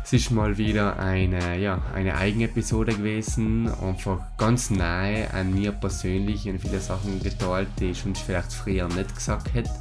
Es 0.03 0.13
ist 0.13 0.31
mal 0.31 0.57
wieder 0.57 0.97
eine, 0.99 1.57
ja, 1.57 1.81
eine 1.93 2.17
Eigenepisode 2.17 2.93
gewesen, 2.93 3.71
einfach 3.81 4.19
ganz 4.37 4.69
nahe 4.69 5.33
an 5.33 5.53
mir 5.53 5.71
persönlich 5.71 6.47
und 6.47 6.59
viele 6.59 6.79
Sachen 6.79 7.21
geteilt, 7.21 7.69
die 7.79 7.91
ich 7.91 8.05
uns 8.05 8.19
vielleicht 8.19 8.51
früher 8.51 8.87
nicht 8.87 9.15
gesagt 9.15 9.53
hätte 9.53 9.71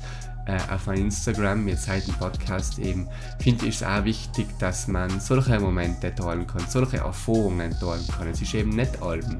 äh, 0.46 0.58
auf 0.72 0.86
meinem 0.86 1.06
Instagram, 1.06 1.68
jetzt 1.68 1.84
seit 1.84 2.06
dem 2.06 2.14
Podcast 2.14 2.78
eben, 2.78 3.08
finde 3.38 3.66
ich 3.66 3.76
es 3.76 3.82
auch 3.82 4.04
wichtig, 4.04 4.46
dass 4.58 4.88
man 4.88 5.20
solche 5.20 5.58
Momente 5.60 6.14
teilen 6.14 6.46
kann, 6.46 6.62
solche 6.68 6.98
Erfahrungen 6.98 7.78
teilen 7.78 8.06
kann. 8.16 8.28
Es 8.28 8.42
ist 8.42 8.54
eben 8.54 8.70
nicht 8.70 9.02
Alben. 9.02 9.38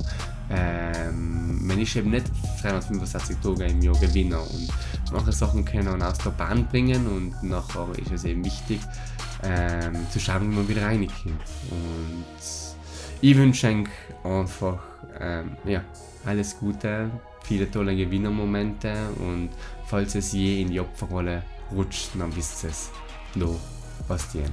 Ähm, 0.51 1.67
man 1.67 1.79
ist 1.79 1.95
eben 1.95 2.11
nicht 2.11 2.27
365 2.63 3.37
Tage 3.43 3.65
im 3.67 3.81
Jahr 3.81 3.95
Gewinner 3.99 4.41
und 4.41 4.69
manche 5.13 5.33
Sachen 5.33 5.65
können 5.65 6.03
aus 6.03 6.19
der 6.19 6.31
Bahn 6.31 6.67
bringen 6.67 7.07
und 7.07 7.43
nachher 7.49 7.89
ist 7.99 8.11
es 8.11 8.25
eben 8.25 8.45
wichtig 8.45 8.81
ähm, 9.45 10.07
zu 10.11 10.19
schauen, 10.19 10.51
wie 10.51 10.57
man 10.57 10.69
wieder 10.69 10.83
reinkommt. 10.83 11.41
Und 11.71 12.25
ich 13.21 13.37
wünsche 13.37 13.85
einfach 14.25 14.81
ähm, 15.21 15.57
ja, 15.65 15.85
alles 16.25 16.59
Gute, 16.59 17.11
viele 17.45 17.71
tolle 17.71 17.95
Gewinnermomente 17.95 18.93
und 19.19 19.51
falls 19.87 20.15
es 20.15 20.33
je 20.33 20.63
in 20.63 20.71
die 20.71 20.81
Opferrolle 20.81 21.43
rutscht, 21.73 22.11
dann 22.19 22.35
wisst 22.35 22.65
ihr 22.65 22.71
es 22.71 22.91
noch 23.35 23.61
passieren. 24.09 24.53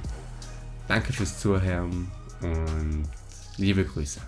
Danke 0.86 1.12
fürs 1.12 1.38
Zuhören 1.38 2.10
und 2.40 3.08
liebe 3.56 3.84
Grüße. 3.84 4.20